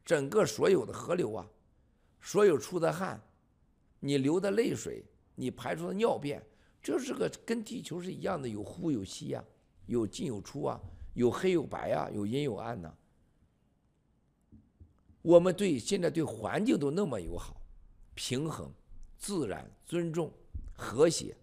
[0.03, 1.45] 整个所有的河流啊，
[2.21, 3.21] 所有出的汗，
[3.99, 5.03] 你流的泪水，
[5.35, 6.41] 你排出的尿便，
[6.85, 9.43] 这是个跟地球是一样的，有呼有吸呀。
[9.87, 10.79] 有进有出啊，
[11.15, 12.93] 有黑有白啊，有阴有暗呐。
[15.23, 17.59] 我们对现在对环境都那么友好、
[18.13, 18.71] 平衡、
[19.17, 20.31] 自然、尊重、
[20.75, 21.35] 和谐，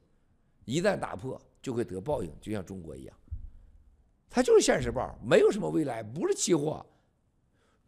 [0.64, 3.16] 一旦打破就会得报应，就像中国一样。
[4.30, 6.86] 它就是现实报，没有什么未来，不是期货。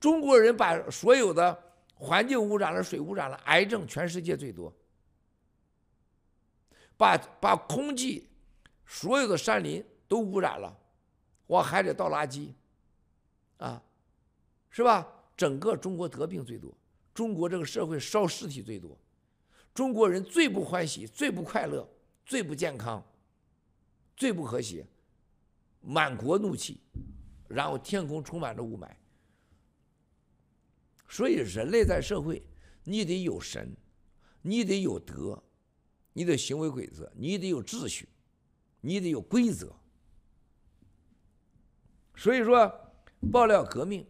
[0.00, 1.56] 中国人把所有的
[1.94, 4.72] 环境污染了，水污染了，癌症全世界最多。
[6.96, 8.28] 把把空气，
[8.86, 9.84] 所有的山林。
[10.06, 10.78] 都污染了，
[11.46, 12.50] 往海里倒垃圾，
[13.56, 13.82] 啊，
[14.68, 15.04] 是吧？
[15.34, 16.72] 整个中国得病最多，
[17.14, 18.96] 中国这个社会烧尸体最多，
[19.72, 21.88] 中国人最不欢喜、最不快乐、
[22.24, 23.02] 最不健康、
[24.14, 24.86] 最不和谐，
[25.80, 26.78] 满国怒气，
[27.48, 28.88] 然后天空充满着雾霾。
[31.08, 32.46] 所以人类在社会，
[32.84, 33.74] 你得有神，
[34.42, 35.42] 你得有德，
[36.14, 38.08] 你得行为规则，你得有秩序，
[38.80, 39.70] 你得有规则。
[42.16, 42.72] 所以说，
[43.30, 44.06] 爆料革命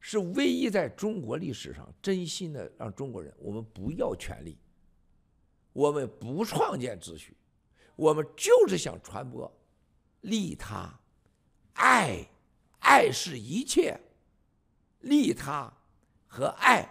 [0.00, 4.56] 是唯一在中国历史上真心的让中国人，我们不要权力，
[5.72, 7.36] 我们不创建秩序，
[7.94, 9.52] 我们就是想传播
[10.22, 10.98] 利他、
[11.74, 12.26] 爱，
[12.78, 14.00] 爱是一切，
[15.00, 15.70] 利他
[16.26, 16.88] 和爱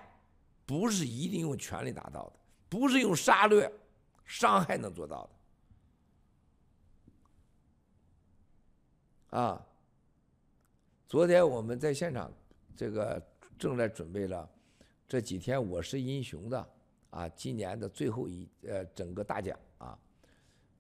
[0.65, 2.34] 不是一定用权力达到的，
[2.69, 3.72] 不是用杀掠、
[4.26, 5.30] 伤害能做到
[9.30, 9.65] 的，啊。
[11.07, 12.34] 昨天我们在现场，
[12.76, 13.22] 这个
[13.57, 14.49] 正在准备了
[15.07, 16.69] 这几天《我是英雄》的
[17.11, 19.97] 啊，今年的最后一呃整个大奖啊，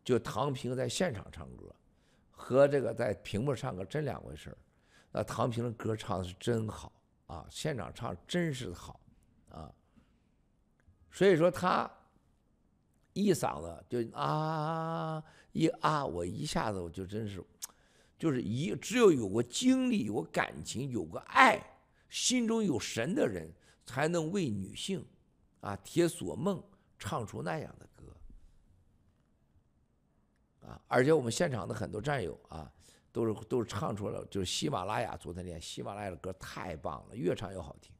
[0.03, 1.73] 就唐平在现场唱歌，
[2.31, 4.57] 和这个在屏幕唱歌真两回事。
[5.11, 6.91] 那唐平的歌唱的是真好
[7.27, 8.99] 啊，现场唱真是好
[9.49, 9.71] 啊，
[11.11, 11.89] 所以说他
[13.15, 15.23] 一嗓子就啊
[15.53, 17.43] 一啊，我一下子我就真是。
[18.17, 21.61] 就是一，只有有过经历、有过感情、有过爱、
[22.09, 23.53] 心中有神的人，
[23.85, 25.05] 才能为女性，
[25.59, 26.63] 啊，铁锁梦
[26.97, 28.05] 唱出那样的歌，
[30.65, 30.81] 啊！
[30.87, 32.71] 而且我们现场的很多战友啊，
[33.11, 37.93] 都是都是唱出了，就是喜马拉雅昨天练喜马拉雅的歌太棒了，越唱越好听。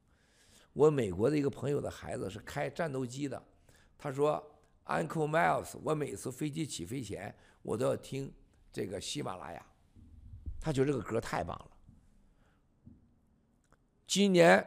[0.72, 3.40] 我美国的一个朋友的孩子是开战斗机的，
[3.98, 4.42] 他说
[4.86, 8.32] Uncle Miles，我每次飞机起飞前，我都要听
[8.72, 9.66] 这个喜马拉雅。
[10.60, 11.70] 他觉得这个歌太棒了。
[14.06, 14.64] 今年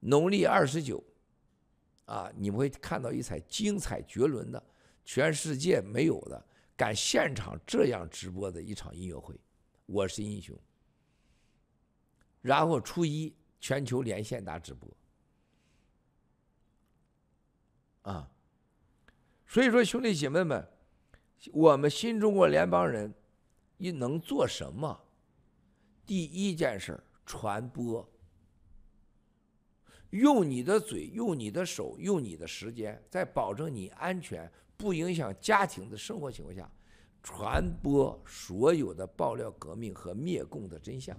[0.00, 1.02] 农历二十九，
[2.06, 4.62] 啊，你们会看到一场精彩绝伦的，
[5.04, 9.34] 全世界没有的，敢现场这样直播的一场音乐会，
[9.84, 10.56] 《我是英雄》。
[12.40, 14.90] 然后初一全球连线大直播，
[18.02, 18.31] 啊，
[19.52, 20.66] 所以说兄弟姐妹们，
[21.52, 23.12] 我们新中国联邦人，
[23.76, 24.98] 你能做什么？
[26.06, 28.10] 第一件事传播。
[30.08, 36.66] 用你的嘴，用你的手，用你的时间，在保证你安全、不影响家庭的生活情况下，
[37.22, 41.14] 传播所有的爆料革命和灭共的真相。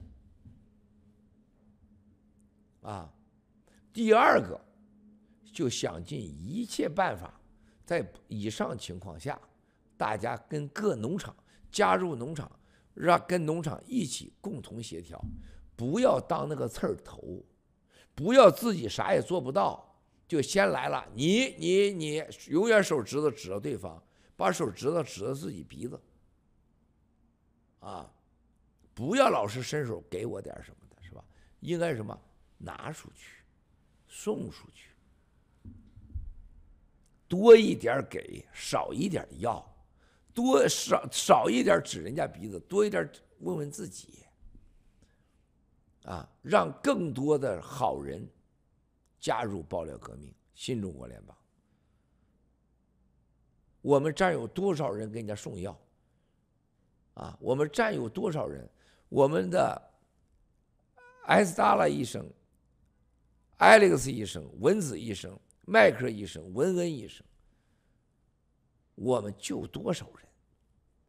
[2.81, 3.13] 啊，
[3.93, 4.59] 第二个，
[5.53, 7.39] 就想尽一切办法，
[7.93, 9.39] 在以上情况下，
[9.95, 11.35] 大家跟各农场
[11.71, 12.51] 加入农场，
[12.95, 15.23] 让跟农场一起共同协调，
[15.75, 17.45] 不要当那个刺儿头。
[18.15, 19.95] 不要自己啥也做不到，
[20.27, 21.07] 就先来了。
[21.13, 24.01] 你你你，永远手指头指着对方，
[24.35, 25.99] 把手指头指着自己鼻子。
[27.79, 28.11] 啊，
[28.93, 31.23] 不要老是伸手给我点什么的，是吧？
[31.59, 32.19] 应该什么？
[32.57, 33.43] 拿出去，
[34.07, 34.92] 送出去，
[37.33, 39.75] 多一点给，少一点要，
[40.35, 44.19] 多少少一点指人家鼻子，多一点问问自己。
[46.03, 48.23] 啊，让更多的好人
[49.19, 51.35] 加入爆料革命，新中国联邦。
[53.81, 55.75] 我们站有多少人给人家送药？
[57.15, 58.69] 啊，我们站有多少人？
[59.09, 59.81] 我们的
[61.25, 62.31] 艾斯达拉医生、
[63.57, 65.35] 艾利克斯医生、文子医生、
[65.65, 67.25] 迈克医生、文恩医生，
[68.95, 70.27] 我们救多少人？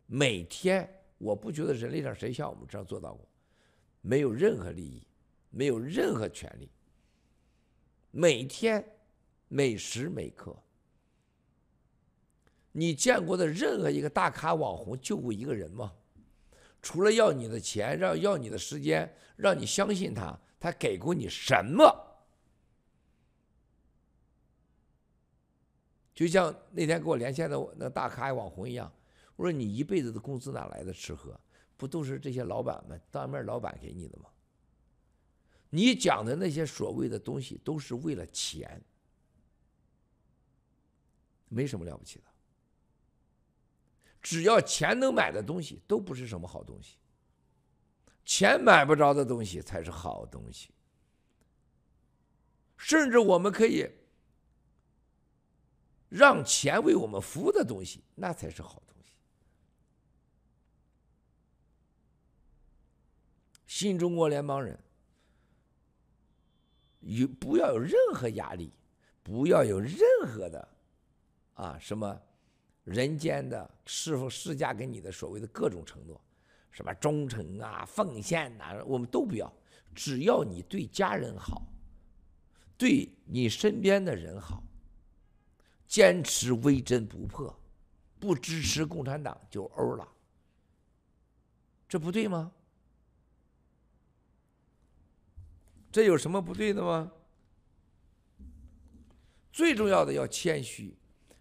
[0.06, 3.26] 每天，我不觉得人类上谁像我们这样做到过。
[4.01, 5.06] 没有任何利益，
[5.51, 6.70] 没有任何权利。
[8.10, 8.85] 每天，
[9.48, 10.56] 每时每刻，
[12.70, 15.93] 你见过的任何一个大咖网红救过一个人吗？
[16.81, 22.13] 除了要你的钱，让要你的时间，让你相信他，他给过你什么？
[26.14, 28.90] 就像那天给我连线的那大咖网红一样，
[29.36, 31.38] 我说你一辈子的工资哪来的吃喝？
[31.76, 34.26] 不都是这些老板们当面老板给你的吗？
[35.70, 38.80] 你讲的那些所谓的东西都是为了钱，
[41.48, 42.24] 没什么了不起的。
[44.22, 46.96] 只要钱能买的东西都不是什么好东西，
[48.24, 50.70] 钱买不着的东西才是好东西。
[52.76, 53.90] 甚至我们可以
[56.14, 59.14] 让钱为我们服务的东西，那才是好东西。
[63.66, 64.78] 新中国联邦人，
[67.00, 68.72] 有不要有任何压力，
[69.24, 70.68] 不要有任何的，
[71.54, 72.16] 啊什么
[72.84, 76.20] 人间的师傅施加给你的所谓的各种承诺，
[76.70, 79.52] 什么忠诚啊、奉献呐，我们都不要，
[79.92, 81.66] 只要你对家人好，
[82.78, 84.62] 对你身边的人好，
[85.86, 87.55] 坚持微针不破，
[88.19, 90.09] 不支持共产党就欧了，
[91.89, 92.52] 这不对吗？
[95.93, 97.12] 这有什么不对的吗？
[99.52, 100.97] 最重要的要谦虚。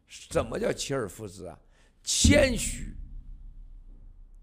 [0.06, 1.60] 什么叫齐尔夫子啊？
[2.04, 2.94] 谦虚、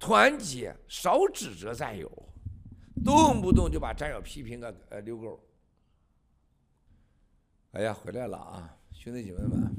[0.00, 2.10] 团结，少指责战友，
[3.04, 5.38] 动不动就把战友批评个呃溜沟。
[7.70, 9.74] 哎呀，回来了啊，兄弟姐妹们，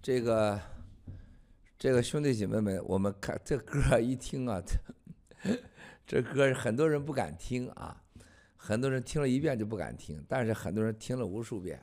[0.00, 0.58] 这个
[1.78, 4.62] 这个兄弟姐妹们，我们看这歌一听啊，
[6.06, 8.02] 这歌很多人不敢听啊。
[8.56, 11.78] 很多人听了一遍就不敢听，但是很多人听了无数遍。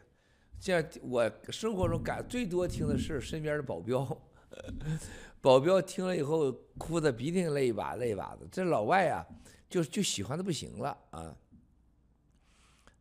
[0.60, 4.22] 这样，我生活中感最多听的是身边的保镖，
[5.41, 8.48] 保镖听了以后哭的鼻涕泪一把泪一把的。
[8.52, 9.23] 这老外啊，
[9.69, 11.38] 就就喜欢的不行了啊！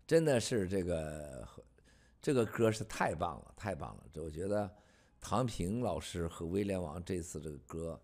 [0.06, 1.48] 真的是这个
[2.28, 4.04] 这个歌是太棒了，太棒了！
[4.12, 4.70] 这我觉得
[5.18, 7.98] 唐平老师和威廉王这次这个歌，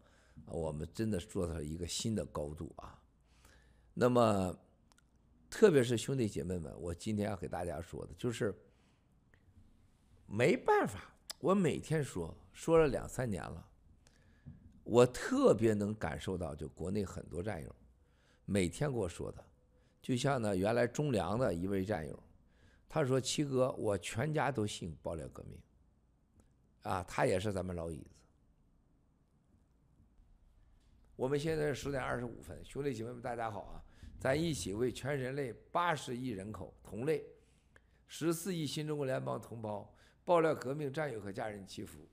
[0.47, 2.99] 我们真的做到了一个新的高度啊。
[3.93, 4.59] 那么。
[5.51, 8.53] 特别是兄弟姐妹们，我今天要给大家说的就是，
[10.27, 13.65] 没办法，我每天说，说了两三年了，
[14.83, 17.73] 我特别能感受到，就国内很多战友，
[18.47, 19.45] 每天跟我说的，
[20.03, 22.21] 就像呢，原来中粮的一位战友，
[22.95, 25.59] 他说：“七哥，我全家都信爆料革命，
[26.83, 28.11] 啊，他也是咱们老椅子。
[31.17, 33.83] 我们现在是十点二十五分，兄弟姐妹们，大家好啊！
[34.21, 37.27] 咱一起为全人类八十亿人口同类、
[38.07, 39.93] 十四亿新中国联邦同胞、
[40.25, 42.09] 爆料革命战友和家人祈福。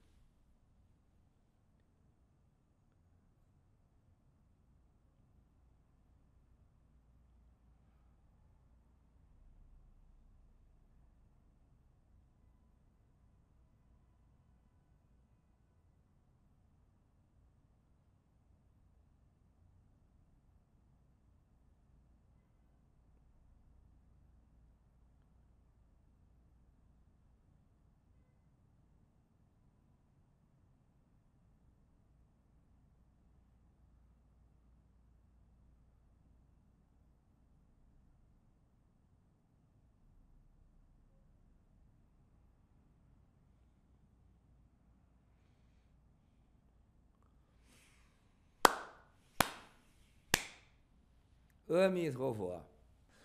[51.80, 52.60] 阿弥陀佛，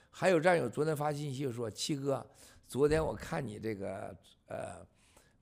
[0.09, 2.25] 还有战友昨天发信息说：“七哥，
[2.67, 4.15] 昨天我看你这个
[4.47, 4.87] 呃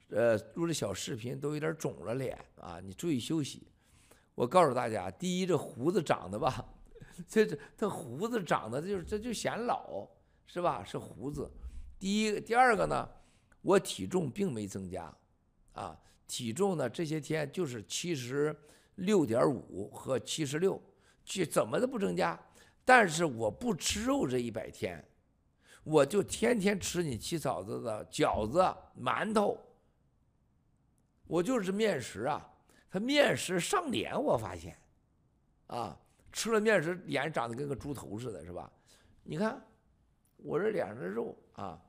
[0.09, 3.67] 呃录的小视频都有点肿了脸啊，你注意休息。”
[4.33, 6.65] 我告诉大家，第一，这胡子长的吧，
[7.27, 10.05] 这这这胡子长的就是这就显老
[10.45, 10.83] 是吧？
[10.83, 11.49] 是胡子。
[11.97, 13.09] 第一，第二个呢，
[13.61, 15.15] 我体重并没增加
[15.71, 18.53] 啊，体重呢这些天就是七十
[18.95, 20.81] 六点五和七十六，
[21.23, 22.37] 去怎么都不增加。
[22.85, 25.03] 但是我不吃肉这一百天，
[25.83, 28.63] 我就天天吃你七嫂子的饺子、
[28.95, 29.59] 馒头。
[31.25, 32.47] 我就是面食啊，
[32.91, 34.77] 他面食上脸，我发现，
[35.65, 35.99] 啊，
[36.31, 38.71] 吃了面食脸长得跟个猪头似的，是吧？
[39.23, 39.59] 你看，
[40.37, 41.81] 我这脸上的肉啊，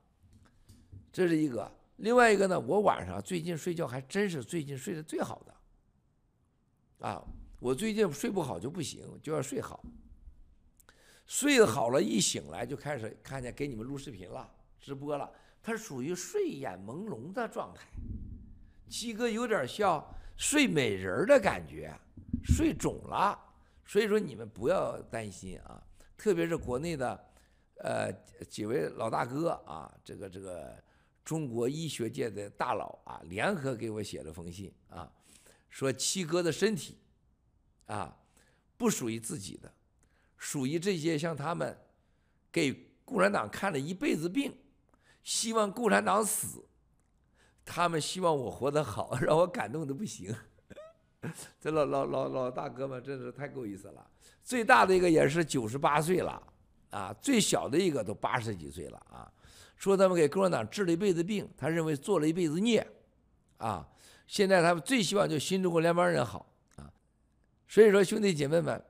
[1.12, 1.70] 这是一个。
[1.96, 7.22] 另外一个呢，我晚上最近睡觉还真是最近睡得最好的，啊，
[7.60, 9.84] 我最近睡不好就不行，就要睡好。
[11.26, 14.48] 睡好了，一醒来就开始看见给你们录视频了，
[14.80, 15.30] 直播了。
[15.62, 17.84] 他属于睡眼朦胧的状态，
[18.88, 20.04] 七哥有点像
[20.36, 21.92] 睡美人的感觉，
[22.44, 23.36] 睡肿了。
[23.84, 25.82] 所以说你们不要担心啊，
[26.16, 27.24] 特别是国内的，
[27.78, 28.12] 呃，
[28.48, 30.80] 几位老大哥啊，这个这个
[31.24, 35.12] 中国医学界的大佬啊，联合给我写了封信啊，
[35.68, 36.96] 说七哥的身体
[37.86, 38.16] 啊，
[38.76, 39.72] 不属于自己的。
[40.38, 41.76] 属于这些像他们，
[42.52, 44.54] 给共产党看了一辈子病，
[45.22, 46.64] 希望共产党死，
[47.64, 50.34] 他们希望我活得好， 让我感动的不行。
[51.60, 54.06] 这老老老老大哥们真是太够意思了。
[54.44, 56.40] 最大的一个也是九十八岁了
[56.90, 59.32] 啊，最小的一个都八十几岁了啊。
[59.76, 62.86] 说他们给共产党治了一辈子病，他认为做了一辈子孽
[63.56, 63.88] 啊。
[64.26, 66.46] 现在他们最希望就新中国联邦人好
[66.76, 66.92] 啊。
[67.66, 68.84] 所以说兄弟姐妹们。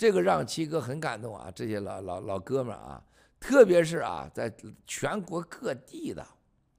[0.00, 1.50] 这个让七哥很感动啊！
[1.50, 3.04] 这些老老老哥们啊，
[3.38, 4.50] 特别是啊，在
[4.86, 6.26] 全国各地的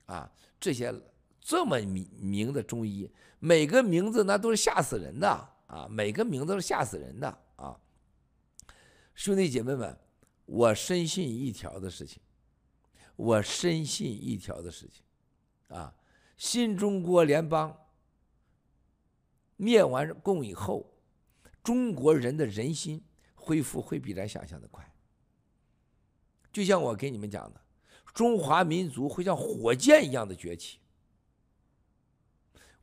[0.07, 0.27] 啊，
[0.59, 0.91] 这些
[1.39, 3.07] 这么名名的中医，
[3.37, 5.29] 每个名字那都是吓死人的
[5.67, 5.87] 啊！
[5.87, 7.27] 每个名字都是吓死人的
[7.57, 7.79] 啊！
[9.13, 9.95] 兄弟姐妹们，
[10.47, 12.19] 我深信一条的事情，
[13.15, 15.93] 我深信一条的事情啊！
[16.37, 17.77] 新中国联邦
[19.57, 20.91] 灭完共以后，
[21.61, 22.99] 中国人的人心。
[23.41, 24.87] 恢复会比咱想象的快，
[26.53, 27.59] 就像我给你们讲的，
[28.13, 30.79] 中华民族会像火箭一样的崛起。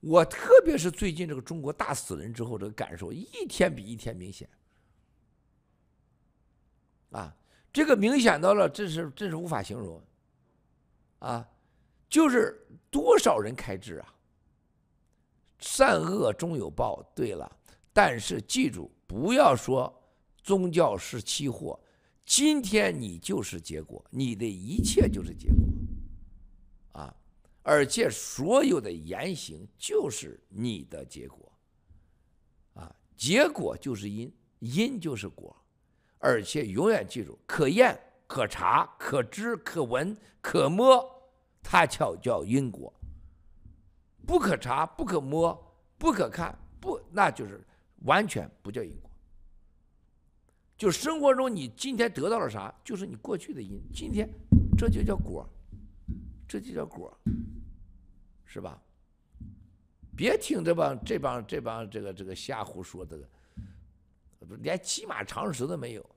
[0.01, 4.49] 我特别是最近这个中国大死人之后，这个感受一天比一天明显。
[7.11, 7.35] 啊，
[7.73, 10.01] 这个明显到了，这是这是无法形容。
[11.19, 11.49] 啊，
[12.09, 14.15] 就是多少人开智啊，
[15.59, 17.03] 善恶终有报。
[17.15, 17.51] 对了，
[17.93, 19.93] 但是记住，不要说。
[20.49, 21.79] 宗教是期货，
[22.25, 27.15] 今天你就是结果，你的一切就是结果，啊，
[27.63, 31.53] 而且所有的言行就是你的结果，
[32.73, 35.55] 啊，结果就是因，因就是果，
[36.17, 41.05] 而且永远记住，可验、可查、可知、可闻、可摸，
[41.63, 42.91] 它叫叫因果，
[44.27, 47.63] 不可查、不可摸、不可看，不，那就是
[48.07, 49.08] 完全不叫因果。
[50.79, 53.83] 就生活中，你今天得到了啥，就是你过去的因。
[53.93, 54.27] 今天
[54.79, 55.45] 这就叫果，
[56.47, 57.13] 这就叫果，
[58.45, 58.81] 是吧？
[60.17, 63.19] 别听这帮这帮这帮这个这个瞎胡说的，
[64.61, 66.11] 连起码常识都没有，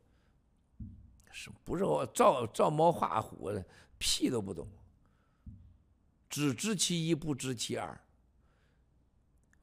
[1.32, 3.66] 是不是我照照猫画虎的，
[3.98, 4.68] 屁都不懂，
[6.30, 8.00] 只知其一，不知其二，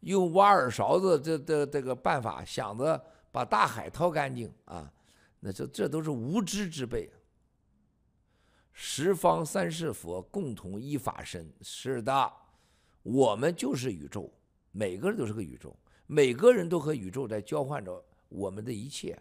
[0.01, 3.05] 用挖耳勺子这这这个办法，想着
[3.39, 4.93] 把大海掏干净啊，
[5.39, 7.09] 那这这都是无知之辈。
[8.73, 12.33] 十方三世佛共同一法身，是的，
[13.05, 14.29] 我们就是宇宙，
[14.73, 15.73] 每个人都是个宇宙，
[16.09, 19.17] 每个人都和宇宙在交换着我们的一切。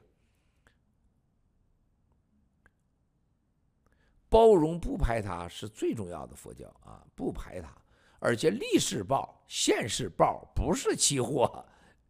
[4.28, 7.72] 包容不排他是最重要的佛教啊，不排他，
[8.18, 11.64] 而且历世报、现世报不是期货，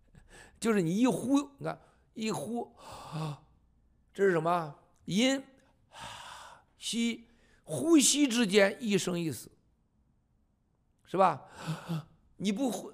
[0.57, 1.77] 就是你一呼，你看
[2.17, 2.75] 一呼，
[4.11, 4.75] 这是什么？
[5.05, 5.41] 阴
[6.79, 7.27] 吸。
[7.63, 9.51] 呼吸之间一生一死，
[11.05, 11.45] 是吧？
[12.37, 12.91] 你不呼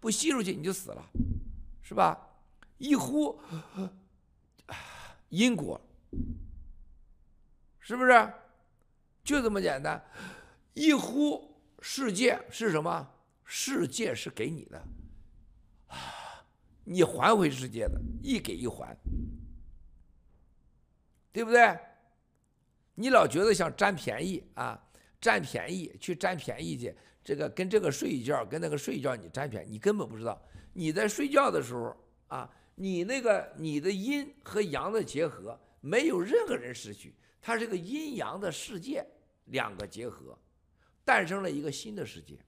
[0.00, 1.02] 不吸出去你就死了，
[1.80, 2.28] 是吧？
[2.76, 3.40] 一呼，
[5.30, 5.80] 因果，
[7.78, 8.32] 是不是？
[9.24, 10.04] 就这么简单。
[10.74, 13.08] 一呼，世界是什么？
[13.44, 14.84] 世界是给你的，
[16.90, 18.96] 你还回世界的，一给一还，
[21.30, 21.78] 对不对？
[22.94, 24.82] 你老觉得想占便宜啊，
[25.20, 30.40] 占便宜去占便宜去，这个跟这个睡一觉，跟那个睡一觉，你占便宜，你根本不知道。
[30.72, 31.94] 你在睡觉的时候
[32.28, 39.06] 啊，你那个你的阴和阳的结合，没有任何人失去，它是个阴阳的世界，
[39.44, 40.36] 两个结合，
[41.04, 42.38] 诞生了一个新的世界。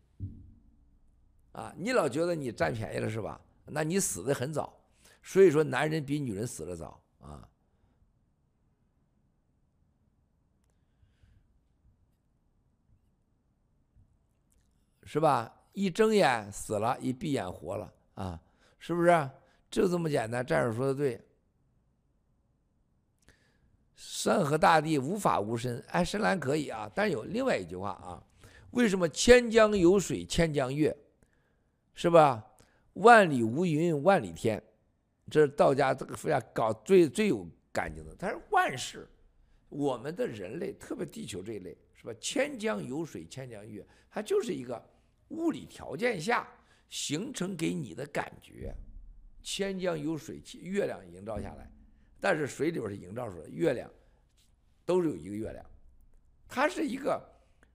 [1.53, 3.39] 啊，你老觉得你占便宜了是吧？
[3.73, 4.79] 那你死的很早。
[5.23, 7.49] 所以说，男人比女人死的早啊。
[15.05, 15.53] 是吧？
[15.73, 18.41] 一睁眼死了，一闭眼活了啊！
[18.79, 19.31] 是不是？
[19.71, 20.45] 就这么简单。
[20.45, 21.21] 战士说的对。
[23.95, 26.91] 山河大地无法无身，哎，深蓝可以啊。
[26.95, 28.23] 但有另外一句话啊，
[28.71, 30.97] 为什么千江有水千江月？
[31.95, 32.50] 是吧？
[32.95, 34.63] 万里无云万里天，
[35.31, 38.15] 这是道家这个佛家搞最最有感情的。
[38.17, 39.09] 他说万事，
[39.69, 42.13] 我们的人类，特别地球这一类，是吧？
[42.21, 44.91] 千江有水千江月，它就是一个。
[45.31, 46.45] 物理条件下
[46.89, 48.75] 形成给你的感觉，
[49.45, 51.71] 千江有水，月亮营造下来，
[52.19, 53.89] 但是水里边是营造出来的，月亮
[54.85, 55.65] 都是有一个月亮，
[56.49, 57.25] 它是一个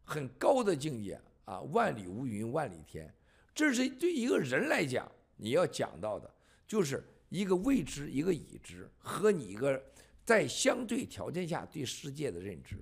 [0.04, 1.62] 很高的境界啊！
[1.62, 3.10] 万里无云万里天，
[3.56, 6.30] 这是对一个人来讲，你要讲到的
[6.68, 9.82] 就是一个未知，一个已知，和你一个
[10.26, 12.76] 在相对条件下对世界的认知。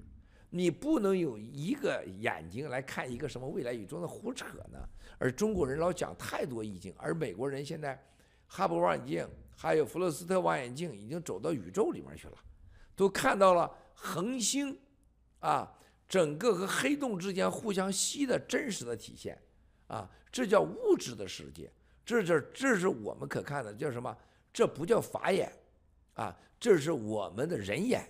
[0.49, 4.79] 你不能有一个眼睛来看一个什么未来宇宙的胡扯呢？
[5.17, 7.99] 而中国人老讲太多意境，而美国人现在
[8.47, 12.37] 哈勃望远镜还有弗洛斯特望远镜已经走到宇宙里面去了，
[12.95, 14.77] 都看到了恒星
[15.39, 15.71] 啊，
[16.07, 19.39] 整个和黑洞之间互相吸的真实的体现
[19.93, 21.71] 啊，这叫物质的世界，
[22.03, 24.15] 这这这是我们可看的，叫什么？
[24.51, 25.51] 这不叫法眼
[26.15, 28.03] 啊，这是我们的人眼。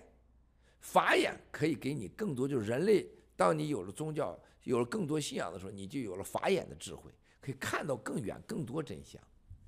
[0.80, 3.06] 法眼可以给你更多，就是人类，
[3.36, 9.20] 当你有了宗教，有了更多信仰的时候，你就有了法眼的智慧，可以看到更远、更多真相。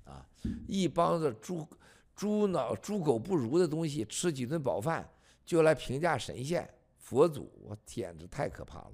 [0.05, 0.25] 啊，
[0.67, 1.67] 一帮子猪、
[2.15, 5.07] 猪脑、猪狗不如的东西，吃几顿饱饭
[5.45, 6.67] 就来评价神仙、
[6.97, 8.91] 佛祖，我简直太可怕了！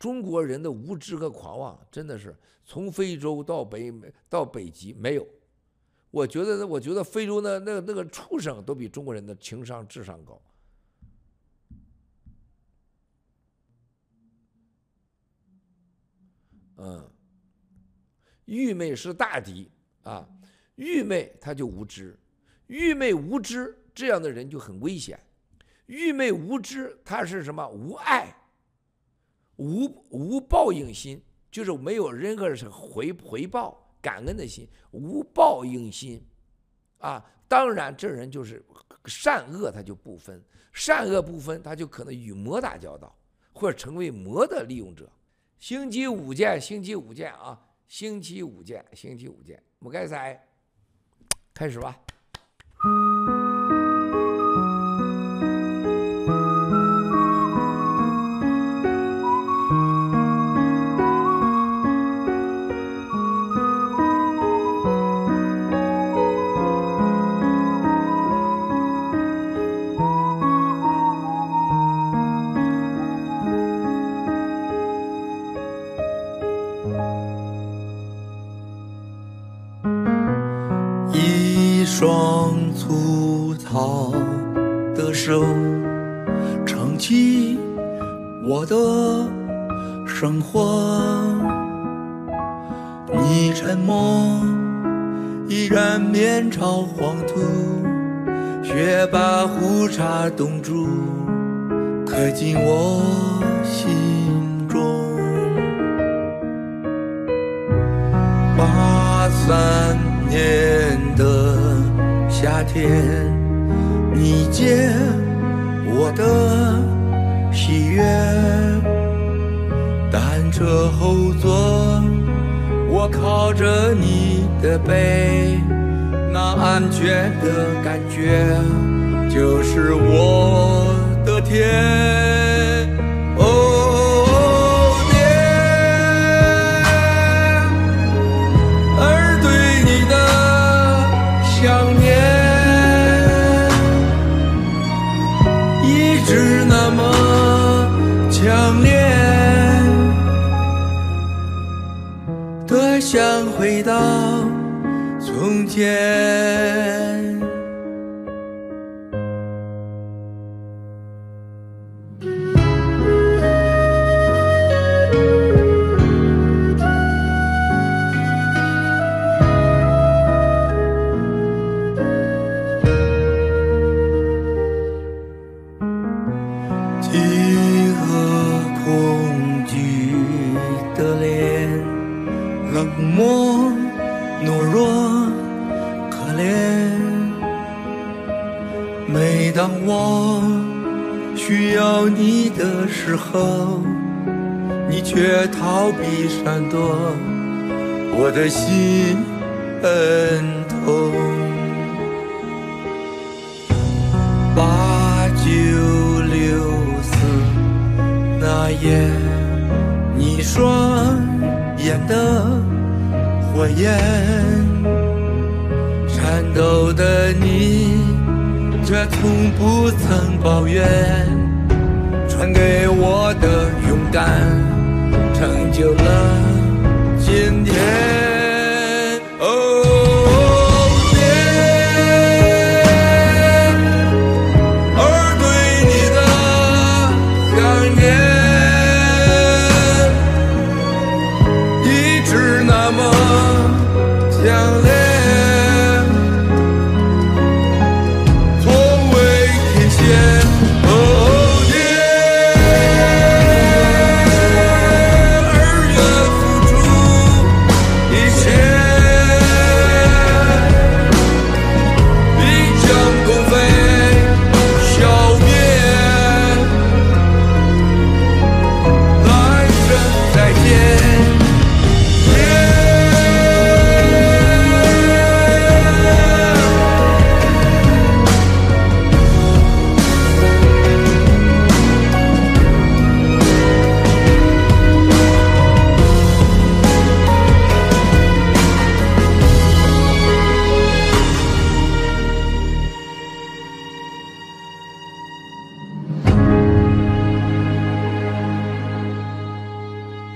[0.00, 3.92] 中国人的无知和狂妄，真的是从非洲到北
[4.30, 5.28] 到北极没有。
[6.10, 10.42] 我觉得，我觉得非洲那那那个畜生都比中国人的情商智商高。
[16.78, 17.06] 嗯，
[18.46, 19.70] 愚昧是大敌
[20.02, 20.26] 啊！
[20.76, 22.18] 愚昧他就无知，
[22.68, 25.20] 愚昧无知这样的人就很危险。
[25.84, 27.68] 愚昧无知他是什么？
[27.68, 28.34] 无爱，
[29.60, 33.78] 无无报应心，就是没有任何是回回报。
[34.02, 36.26] 感恩的心，无报应心，
[36.96, 38.64] 啊，当然这人就是
[39.04, 40.42] 善恶，他就不分，
[40.72, 43.14] 善恶不分，他就可能与魔打交道，
[43.52, 45.06] 或者成为魔的利用者。
[45.58, 50.48] 星期五见，星期五见啊，星期五见，星期五见，不该塞，
[51.52, 52.00] 开始吧。